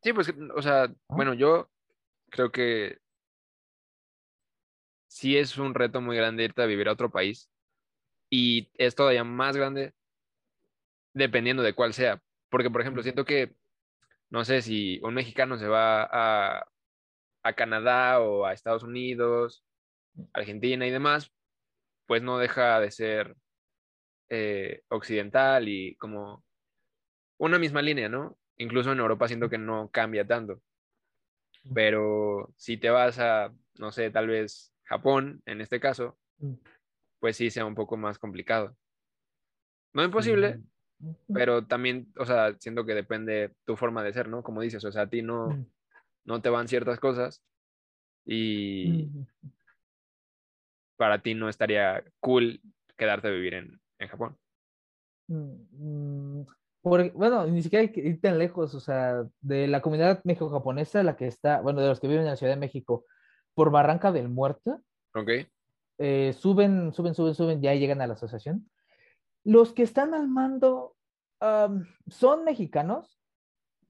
[0.01, 1.69] Sí, pues, o sea, bueno, yo
[2.29, 2.99] creo que
[5.07, 7.49] sí es un reto muy grande irte a vivir a otro país
[8.29, 9.93] y es todavía más grande
[11.13, 12.21] dependiendo de cuál sea.
[12.49, 13.03] Porque, por ejemplo, Mm.
[13.03, 13.55] siento que,
[14.29, 16.67] no sé, si un mexicano se va a,
[17.43, 19.65] a Canadá o a Estados Unidos,
[20.33, 21.31] Argentina y demás,
[22.05, 23.35] pues no deja de ser
[24.29, 26.43] eh, occidental y como
[27.37, 28.37] una misma línea, ¿no?
[28.57, 30.61] Incluso en Europa siento que no cambia tanto.
[31.73, 36.17] Pero si te vas a, no sé, tal vez Japón, en este caso,
[37.19, 38.75] pues sí sea un poco más complicado.
[39.93, 40.63] No imposible, mm,
[41.33, 44.43] pero también, o sea, siento que depende tu forma de ser, ¿no?
[44.43, 45.65] Como dices, o sea, a ti no,
[46.25, 47.43] no te van ciertas cosas
[48.25, 49.09] y
[50.97, 52.61] para ti no estaría cool
[52.97, 54.37] quedarte a vivir en, en Japón.
[55.27, 56.45] Mm, mm,
[56.83, 61.15] bueno, ni siquiera hay que ir tan lejos, o sea, de la comunidad mexico-japonesa, la
[61.15, 63.05] que está, bueno, de los que viven en la Ciudad de México,
[63.53, 64.81] por Barranca del Muerto,
[65.13, 65.29] ¿Ok?
[65.97, 68.69] eh, suben, suben, suben, suben, ya llegan a la asociación.
[69.43, 70.95] Los que están al mando
[71.39, 73.19] am, son mexicanos,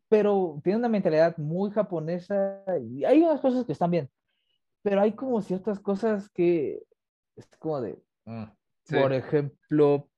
[0.09, 4.09] pero tienen una mentalidad muy japonesa y hay unas cosas que están bien,
[4.81, 6.83] pero hay como ciertas cosas que
[7.35, 8.43] es como de, mm.
[8.83, 8.95] Sí.
[8.95, 10.09] por ejemplo,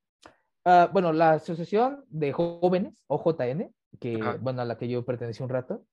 [0.66, 4.38] ah, bueno, la asociación de jóvenes, OJN, que, Ajá.
[4.42, 5.86] bueno, a la que yo pertenecí un rato,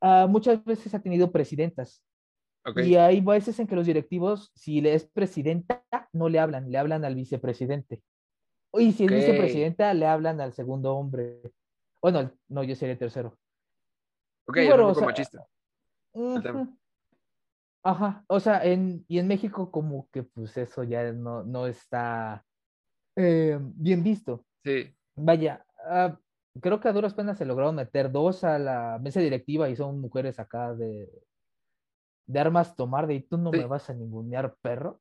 [0.00, 2.02] ah, muchas veces ha tenido presidentas.
[2.66, 2.80] ¿Ok?
[2.80, 6.76] Y hay veces en que los directivos, si le es presidenta, no le hablan, le
[6.76, 8.02] hablan al vicepresidente.
[8.74, 9.16] Y si es Ok.
[9.16, 11.40] vicepresidenta, le hablan al segundo hombre.
[12.02, 13.36] Bueno, no, yo sería el tercero.
[14.46, 15.46] Ok, es bueno, un o sea, machista.
[17.82, 22.44] Ajá, o sea, en, y en México como que pues eso ya no, no está
[23.16, 24.44] eh, bien visto.
[24.64, 26.18] Sí, Vaya, ah,
[26.60, 30.00] creo que a duras penas se lograron meter dos a la mesa directiva y son
[30.00, 31.08] mujeres acá de,
[32.26, 33.58] de armas tomar, de y tú no Sí.
[33.58, 35.00] me vas a ningunear, perro.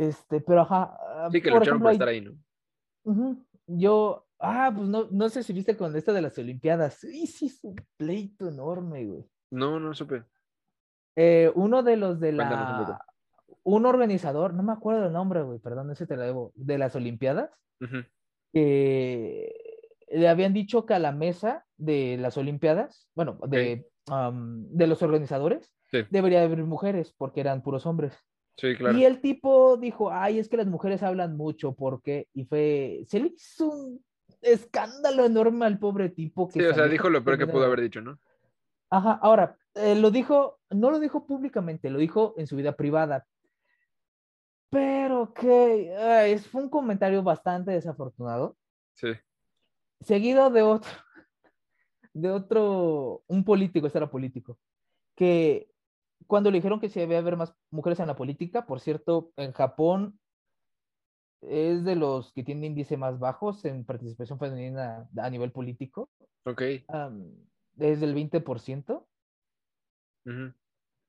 [0.00, 0.96] Este, pero ajá.
[1.30, 3.36] sí que por lucharon ejemplo, por estar ahí, ¿no?
[3.66, 6.94] Yo, ah, pues no, no sé si viste con esto de las Olimpiadas.
[6.94, 9.24] Sí, sí, es un pleito enorme, güey.
[9.50, 10.24] No, no supe.
[11.16, 13.04] Eh, uno de los de un la.
[13.62, 16.96] Un organizador, no me acuerdo el nombre, güey, perdón, ese te lo debo, de las
[16.96, 17.50] Olimpiadas,
[18.54, 19.54] que
[20.08, 25.74] le habían dicho que a la mesa de las Olimpiadas, bueno, de, de los organizadores,
[25.90, 26.04] Sí.
[26.08, 28.16] debería haber mujeres, porque eran puros hombres.
[28.56, 28.98] Sí, claro.
[28.98, 33.20] Y el tipo dijo, ay, es que las mujeres hablan mucho, porque, y fue, se
[33.20, 34.04] le hizo un
[34.42, 36.48] escándalo enorme al pobre tipo.
[36.48, 38.18] Que Sí, o sea, dijo lo peor que pudo haber dicho, ¿no?
[38.90, 43.26] Ajá, ahora, eh, lo dijo, no lo dijo públicamente, lo dijo en su vida privada.
[44.68, 48.56] Pero que ay, fue un comentario bastante desafortunado,
[48.94, 49.12] Sí.
[50.00, 50.90] seguido de otro,
[52.12, 54.58] de otro, un político, este era político,
[55.16, 55.69] que
[56.26, 59.52] cuando le dijeron que si debía haber más mujeres en la política, por cierto, en
[59.52, 60.20] Japón
[61.42, 66.10] es de los que tienen índice más bajos en participación femenina a nivel político,
[66.44, 66.62] Ok.
[66.88, 67.32] am,
[67.78, 69.06] es del 20%.
[70.26, 70.52] ujú,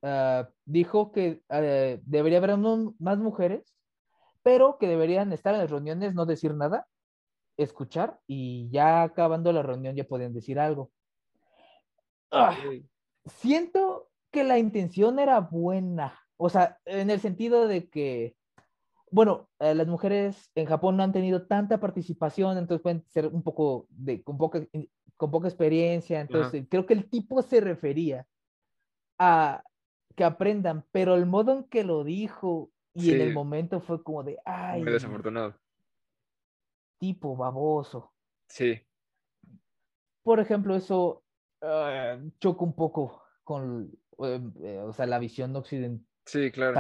[0.04, 3.76] ah, dijo que eh, debería haber un- más mujeres,
[4.44, 6.88] pero que deberían estar en las reuniones, no decir nada,
[7.58, 10.92] escuchar y ya acabando la reunión ya podían decir algo.
[12.32, 12.84] Ok.
[13.26, 14.01] siento
[14.32, 18.36] que la intención era buena, o sea, en el sentido de que,
[19.12, 23.44] bueno, eh, las mujeres en Japón no han tenido tanta participación, entonces pueden ser un
[23.44, 24.66] poco de, con poca,
[25.18, 28.26] con poca experiencia, entonces creo que el tipo se refería
[29.20, 29.64] a
[30.16, 34.24] que aprendan, pero el modo en que lo dijo y en el momento fue como
[34.24, 35.56] de, ay, Muy desafortunado.
[36.98, 38.12] tipo baboso.
[38.48, 38.82] Sí.
[40.24, 41.24] Por ejemplo, eso
[41.62, 46.06] ah, choca un poco con, eh, eh, o sea, la visión occidental.
[46.26, 46.80] Sí, claro.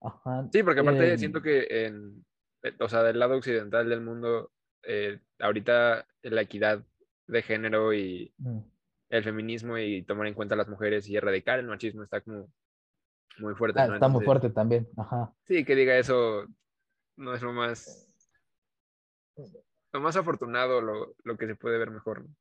[0.00, 0.48] Ajá.
[0.52, 2.24] Sí, porque aparte em, siento que en,
[2.62, 4.52] eh, o sea, del lado occidental del mundo,
[4.82, 6.84] eh, ahorita la equidad
[7.26, 8.58] de género y mm,
[9.10, 12.48] el feminismo y tomar en cuenta a las mujeres y erradicar el machismo está como
[13.38, 13.80] muy fuerte.
[13.80, 13.94] Ah, ¿no?
[13.94, 14.88] está muy fuerte también.
[14.96, 15.32] Ajá.
[15.46, 16.46] Sí, que diga eso
[17.16, 18.14] no es lo más,
[19.92, 22.22] lo más afortunado, lo, lo que se puede ver mejor.
[22.22, 22.34] ¿no?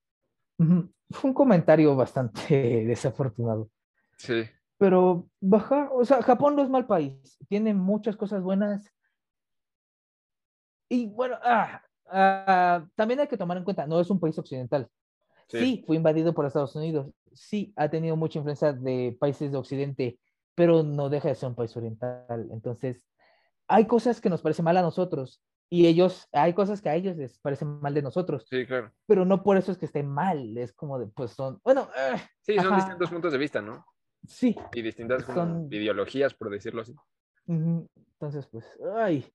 [0.58, 3.70] Fue un comentario bastante desafortunado.
[4.18, 4.44] Sí,
[4.78, 8.92] Pero baja, o sea, Japón no es mal país, tiene muchas cosas buenas.
[10.90, 14.88] Y bueno, ah, ah, también hay que tomar en cuenta, no es un país occidental.
[15.48, 17.12] sí, Sí, fue invadido por Estados Unidos.
[17.34, 20.20] Sí, ha tenido mucha influencia de países de Occidente,
[20.56, 22.48] pero no deja de ser un país oriental.
[22.52, 23.06] Entonces,
[23.68, 27.18] hay cosas que nos parecen mal a nosotros y ellos, hay cosas que a ellos
[27.18, 28.92] les parecen mal de nosotros, sí, claro.
[29.06, 30.58] pero no por eso es que estén mal.
[30.58, 32.76] Es como de, pues son, bueno, ah, Sí, son Ajá.
[32.78, 33.86] distintos puntos de vista, ¿no?
[34.26, 34.56] sí.
[34.74, 36.96] Y distintas Son- ideologías, por decirlo así.
[37.48, 38.66] Entonces, pues,
[38.98, 39.26] ay.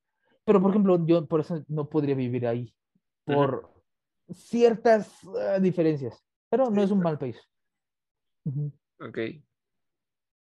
[0.45, 2.75] Pero, por ejemplo, yo por eso no podría vivir ahí,
[3.23, 3.71] por
[4.31, 7.39] ciertas ah, diferencias, pero no Sí, es un mal país.
[8.45, 8.71] Ujú.
[8.99, 9.17] Ok.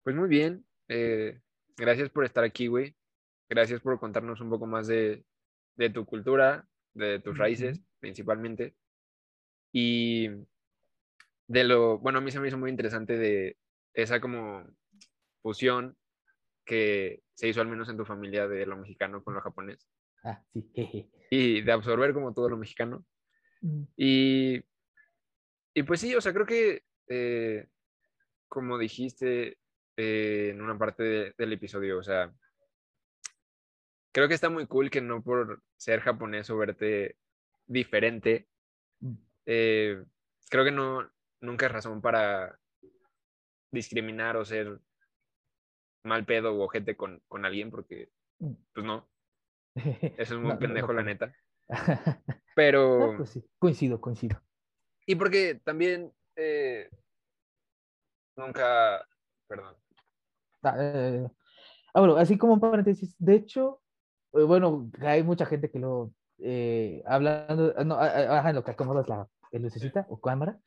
[0.03, 0.65] Pues muy bien.
[0.87, 1.39] eh,
[1.77, 2.95] gracias por estar aquí, güey.
[3.49, 5.25] Gracias por contarnos un poco más de,
[5.75, 8.75] de tu cultura, de tus raíces, principalmente.
[9.71, 10.29] Y
[11.47, 13.57] de lo, bueno, a mí se me hizo muy interesante de
[13.93, 14.65] esa como
[15.41, 15.97] fusión
[16.65, 19.87] que se hizo al menos en tu familia de lo mexicano con lo japonés.
[20.23, 21.09] Ah, sí, jeje.
[21.29, 23.05] Y de absorber como todo lo mexicano.
[23.61, 24.61] Mm, Y,
[25.73, 27.67] y pues sí, o sea, creo que eh,
[28.47, 29.57] como dijiste
[29.97, 32.33] eh, en una parte de- del episodio, o sea,
[34.13, 37.17] creo que está muy cool que no por ser japonés o verte
[37.65, 38.47] diferente,
[39.01, 39.13] mm,
[39.45, 40.03] eh,
[40.49, 41.11] creo que no,
[41.41, 42.57] nunca es razón para
[43.71, 44.79] discriminar o ser
[46.03, 48.53] mal pedo o ojete con, con alguien, porque mm.
[48.73, 49.09] pues no,
[50.17, 51.03] eso es muy No, no, pendejo no la puedo.
[51.03, 51.35] neta.
[52.55, 53.15] Pero...
[53.17, 54.41] pues sí, coincido, coincido.
[55.05, 56.89] Y porque también eh,
[58.37, 59.05] nunca,
[59.47, 59.75] perdón,
[60.63, 61.29] Ah, eh,
[61.93, 63.82] ah, bueno, así como un paréntesis, de hecho,
[64.33, 68.63] bueno, hay mucha gente que lo, eh, hablando, ah, no, ah, ah, ajá, en lo
[68.63, 70.57] que acomodas la lucecita o cámara,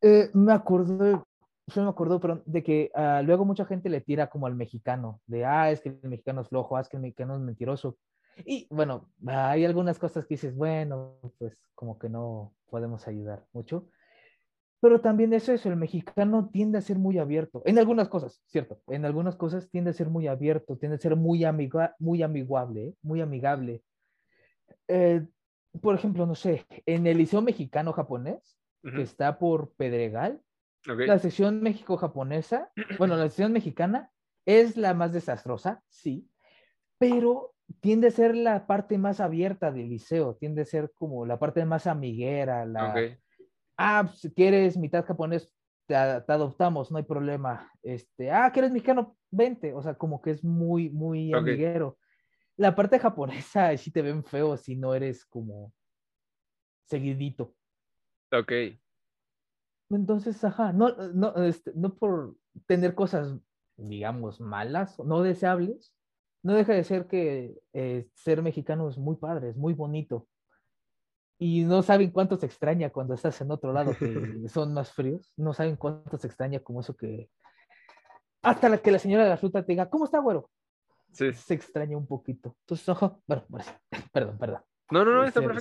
[0.00, 1.26] eh, me acuerdo,
[1.66, 5.20] yo me acuerdo, pero de que ah, luego mucha gente le tira como al mexicano,
[5.26, 7.96] de, ah, es que el mexicano es flojo, ah, es que el mexicano es mentiroso.
[8.44, 13.86] Y bueno, hay algunas cosas que dices, bueno, pues como que no podemos ayudar mucho.
[14.84, 18.82] Pero también es eso, el mexicano tiende a ser muy abierto, en algunas cosas, ¿cierto?
[18.88, 22.88] En algunas cosas tiende a ser muy abierto, tiende a ser muy, amiga, muy amigable,
[22.88, 22.94] ¿eh?
[23.00, 23.82] muy amigable.
[24.88, 25.26] Eh,
[25.80, 30.42] por ejemplo, no sé, en el Liceo Mexicano-Japonés, Ujú, que está por Pedregal,
[30.84, 34.10] la sección México-japonesa, bueno, la sección mexicana
[34.44, 36.28] es la más desastrosa, sí,
[36.98, 41.38] pero tiende a ser la parte más abierta del liceo, tiende a ser como la
[41.38, 43.16] parte más amiguera, la,
[43.76, 45.50] ah, pues, si quieres mitad japonés,
[45.86, 47.70] te, adoptamos, no hay problema.
[47.82, 49.74] Este, ah, que eres mexicano, vente.
[49.74, 51.40] O sea, como que es muy, muy Ok.
[51.40, 51.98] amiguero.
[52.56, 55.72] La parte japonesa sí te ven feo si no eres como
[56.84, 57.54] seguidito.
[58.32, 58.52] ok,
[59.90, 63.34] Entonces, ajá, no, no, este, no por tener cosas,
[63.76, 65.94] digamos, malas o no deseables,
[66.42, 70.28] no deja de ser que eh, ser mexicano es muy padre, es muy bonito.
[71.38, 74.04] Y no saben cuánto se extraña cuando estás en otro lado que
[74.48, 75.32] son más fríos.
[75.36, 77.28] No saben cuánto se extraña como eso que...
[78.42, 80.50] Hasta la que la señora de la fruta te diga, ¿cómo está, güero?
[81.12, 81.32] sí.
[81.32, 82.56] Se extraña un poquito.
[82.60, 83.66] Entonces, ojo, bueno, bueno,
[84.12, 84.60] perdón, perdón.
[84.90, 85.60] No, no, no, está Cier- perfecto.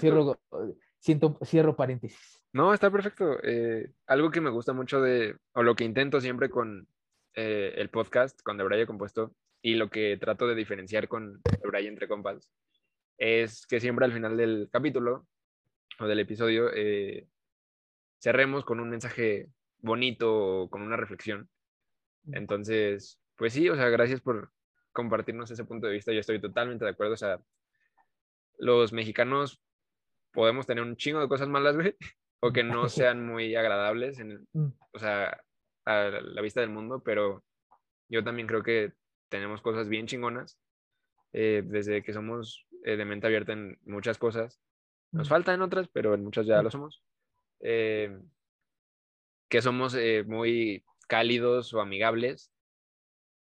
[0.50, 2.44] Cierro, siento, cierro paréntesis.
[2.52, 3.38] No, está perfecto.
[3.44, 6.88] Eh, algo que me gusta mucho de, o lo que intento siempre con
[7.36, 12.08] eh, el podcast, con Debraya Compuesto, y lo que trato de diferenciar con Debraya entre
[12.08, 12.52] compas,
[13.18, 15.26] es que siempre al final del capítulo
[16.00, 17.28] o del episodio eh,
[18.20, 21.50] cerremos con un mensaje bonito o con una reflexión.
[22.32, 24.52] Entonces, pues sí, o sea, gracias por
[24.94, 26.14] compartirnos ese punto de vista.
[26.14, 27.14] Yo estoy totalmente de acuerdo.
[27.14, 27.40] O sea,
[28.58, 29.62] los mexicanos
[30.32, 31.96] podemos tener un chingo de cosas malas, güey,
[32.40, 34.68] o que no sean muy agradables, en, Mm.
[34.92, 35.42] o sea,
[35.86, 37.44] a la vista del mundo, pero
[38.08, 38.94] yo también creo que
[39.30, 40.58] tenemos cosas bien chingonas,
[41.34, 44.62] eh, desde que somos eh, de mente abierta en muchas cosas.
[45.14, 47.04] Nos falta en otras, pero en muchas ya lo somos.
[47.60, 48.20] Eh,
[49.50, 52.52] que somos eh, muy cálidos o amigables.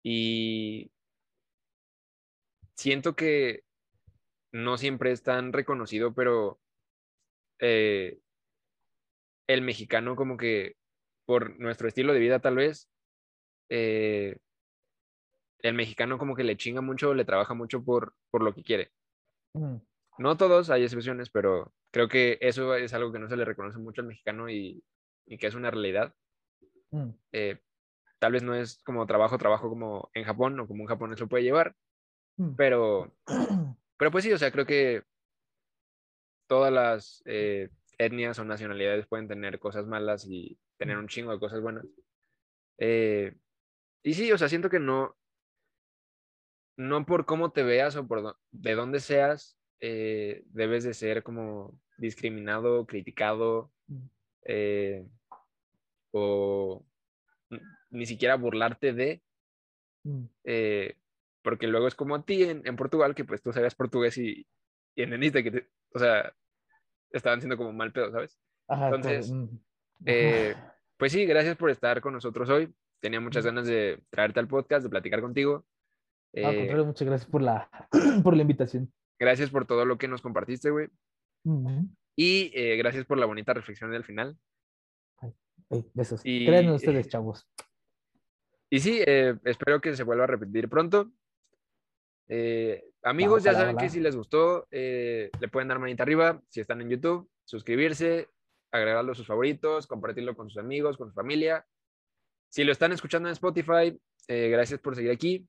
[0.02, 0.90] Y
[2.74, 3.64] siento que
[4.52, 6.58] no siempre es tan reconocido, pero
[7.60, 8.18] eh,
[9.46, 10.76] el mexicano como que
[11.26, 12.88] por nuestro estilo de vida tal vez,
[13.68, 14.38] eh,
[15.58, 18.90] el mexicano como que le chinga mucho, le trabaja mucho por, por lo que quiere.
[19.54, 19.76] Mm.
[20.18, 23.78] No todos, hay excepciones, pero creo que eso es algo que no se le reconoce
[23.78, 24.84] mucho al mexicano y,
[25.26, 26.14] y que es una realidad.
[26.90, 27.10] Mm.
[27.32, 27.60] Eh,
[28.18, 31.28] tal vez no es como trabajo, trabajo como en Japón o como un japonés lo
[31.28, 31.74] puede llevar,
[32.40, 32.54] Mm.
[32.56, 33.14] pero,
[33.98, 35.02] pero pues sí, o sea, creo que
[36.48, 41.38] todas las eh, etnias o nacionalidades pueden tener cosas malas y tener un chingo de
[41.38, 41.84] cosas buenas.
[42.78, 43.36] Eh,
[44.02, 45.18] y sí, o sea, siento que no,
[46.78, 51.78] no por cómo te veas o por de dónde seas, eh, debes de ser como
[51.98, 53.96] discriminado, criticado, Mm.
[54.44, 55.06] eh,
[56.12, 56.84] o
[57.90, 59.22] ni siquiera burlarte de,
[60.04, 60.24] Mm.
[60.44, 60.96] eh,
[61.42, 64.46] porque luego es como a ti en, en Portugal, que pues tú sabías portugués y,
[64.94, 66.32] y entendiste que, te- o sea,
[67.10, 68.38] estaban siendo como mal pedo, ¿sabes?
[68.68, 69.48] Ajá, Entonces, mm.
[70.06, 70.54] Eh,
[70.96, 72.72] pues sí, gracias por estar con nosotros hoy.
[73.00, 75.66] Tenía muchas ganas de traerte al podcast, de platicar contigo.
[76.32, 77.68] Eh, muchas gracias por la,
[78.24, 78.90] por la invitación.
[79.20, 80.88] Gracias por todo lo que nos compartiste, güey.
[82.16, 84.36] Y eh, gracias por la bonita reflexión del final.
[85.94, 86.22] Besos.
[86.24, 87.46] Y- Créanme ustedes, chavos.
[88.70, 91.10] Y sí, eh, espero que se vuelva a repetir pronto.
[92.28, 96.40] Eh, amigos, ya saben que si les gustó, le pueden dar manita arriba.
[96.48, 98.28] Si están en YouTube, suscribirse,
[98.72, 101.66] agregarlo a sus favoritos, compartirlo con sus amigos, con su familia.
[102.48, 105.48] Si lo están escuchando en Spotify, gracias por seguir aquí.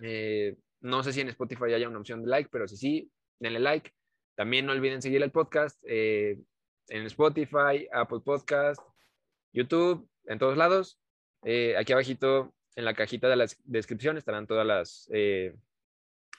[0.00, 0.56] Eh,
[0.86, 3.10] no sé si en Spotify haya una opción de like, pero si sí,
[3.40, 3.90] denle like.
[4.36, 6.38] También no olviden seguir el podcast eh,
[6.88, 8.80] en Spotify, Apple Podcast,
[9.52, 11.00] YouTube, en todos lados.
[11.42, 15.56] Eh, aquí abajito en la cajita de la descripción estarán todas las, eh,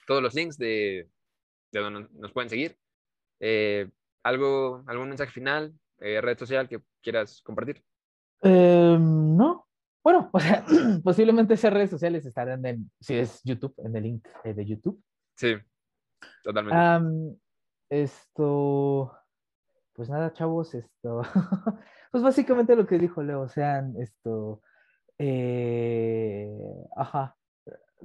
[0.06, 1.08] todos los links de,
[1.72, 2.78] de donde nos pueden seguir.
[4.22, 7.82] Algo, ¿Algún mensaje final, red social que quieras compartir?
[8.42, 9.67] Em, no.
[10.08, 10.64] Bueno, o sea,
[11.04, 14.98] posiblemente esas redes sociales estarán en, si es YouTube, en el link eh, de YouTube.
[15.36, 15.54] Sí,
[16.42, 16.80] totalmente.
[16.80, 17.36] Am,
[17.90, 19.14] esto,
[19.92, 21.20] pues nada, chavos, esto,
[22.10, 24.62] pues básicamente lo que dijo Leo, sean esto,
[25.18, 26.56] eh,
[26.96, 27.36] ajá,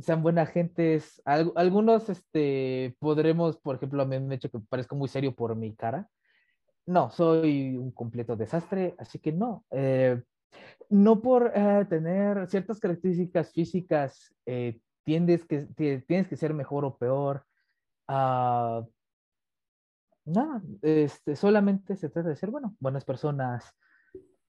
[0.02, 1.22] sean buena gentes.
[1.24, 5.34] Al- algunos, este, podremos, por ejemplo, a mí me han hecho que parezco muy serio
[5.34, 6.10] por mi cara.
[6.86, 9.64] No, soy un completo desastre, así que no.
[9.72, 10.22] eh,
[10.90, 16.86] no por eh, tener ciertas características físicas, eh, tiendes que, ti- tienes que ser mejor
[16.86, 17.46] o peor.
[18.08, 18.84] Ah,
[20.26, 23.74] nada, este, solamente se trata de ser, bueno, buenas personas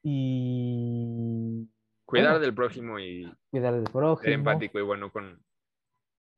[0.02, 1.68] y
[2.06, 4.34] Cuidar bueno, del prójimo y cuidar del ser prójimo.
[4.34, 5.42] empático y bueno con,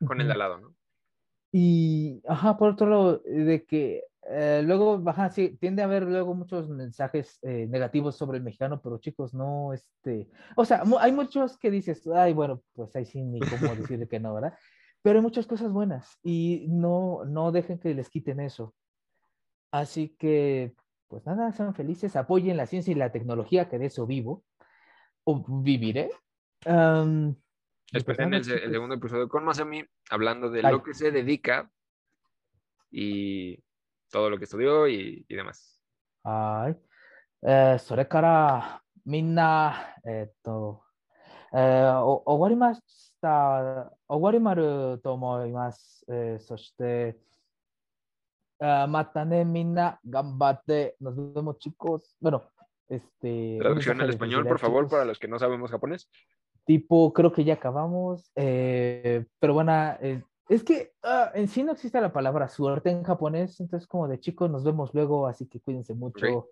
[0.07, 0.75] con el de al lado, ¿no?
[1.53, 6.35] Y, ajá, por otro lado, de que eh, luego, ajá, sí, tiende a haber luego
[6.35, 11.57] muchos mensajes eh, negativos sobre el mexicano, pero chicos, no, este, o sea, hay muchos
[11.59, 14.59] que dices, ay, bueno, pues ahí sí, ni cómo decir que no, ¿verdad?
[15.03, 18.75] Pero hay muchas cosas buenas y no, no dejen que les quiten eso.
[19.71, 20.75] Así que,
[21.07, 24.43] pues nada, sean felices, apoyen la ciencia y la tecnología, que de eso vivo,
[25.23, 26.11] o viviré.
[26.65, 26.75] Pues
[27.93, 30.73] Esperen nada, el, el segundo episodio con Masami hablando de Ay.
[30.73, 31.71] lo que se dedica
[32.91, 33.63] y
[34.11, 35.81] todo lo que estudió y, y demás.
[36.25, 36.77] Ay.
[37.43, 40.83] Eh, それからみんな、えっと
[41.55, 43.93] えー、お終わりました。
[44.09, 46.05] 終わりまると思います。
[46.09, 47.17] えー、そして、
[48.59, 50.97] Uh, Matanemina Gambate.
[51.01, 52.17] Nos vemos, chicos.
[52.19, 52.51] Bueno,
[52.89, 53.59] este.
[53.61, 56.09] Traducción al español, por favor, para los que no sabemos japonés.
[56.65, 58.33] Tipo, creo que ya acabamos.
[58.35, 63.03] Eh, pero bueno, eh, es que ah, en sí no existe la palabra suerte en
[63.03, 63.59] japonés.
[63.61, 65.27] Entonces, como de chicos, nos vemos luego.
[65.27, 66.51] Así que cuídense mucho.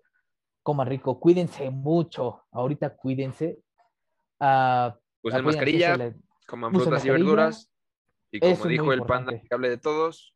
[0.63, 1.19] Coman rico.
[1.19, 2.43] Cuídense mucho.
[2.51, 3.59] Ahorita cuídense.
[4.39, 6.13] Ah, Usen mascarilla, la-
[6.47, 7.71] coman frutas y verduras.
[8.31, 10.35] Y como Eso dijo el panda que hable de todos,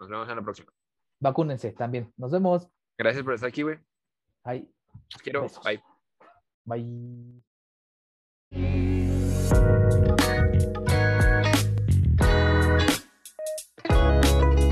[0.00, 0.72] nos vemos en la próxima.
[1.20, 2.12] Vacúnense también.
[2.16, 2.68] Nos vemos.
[2.98, 3.78] Gracias por estar aquí, güey.
[4.44, 5.42] Los quiero.
[5.42, 5.62] Besos.
[5.62, 5.82] Bye.
[6.64, 7.42] Bye.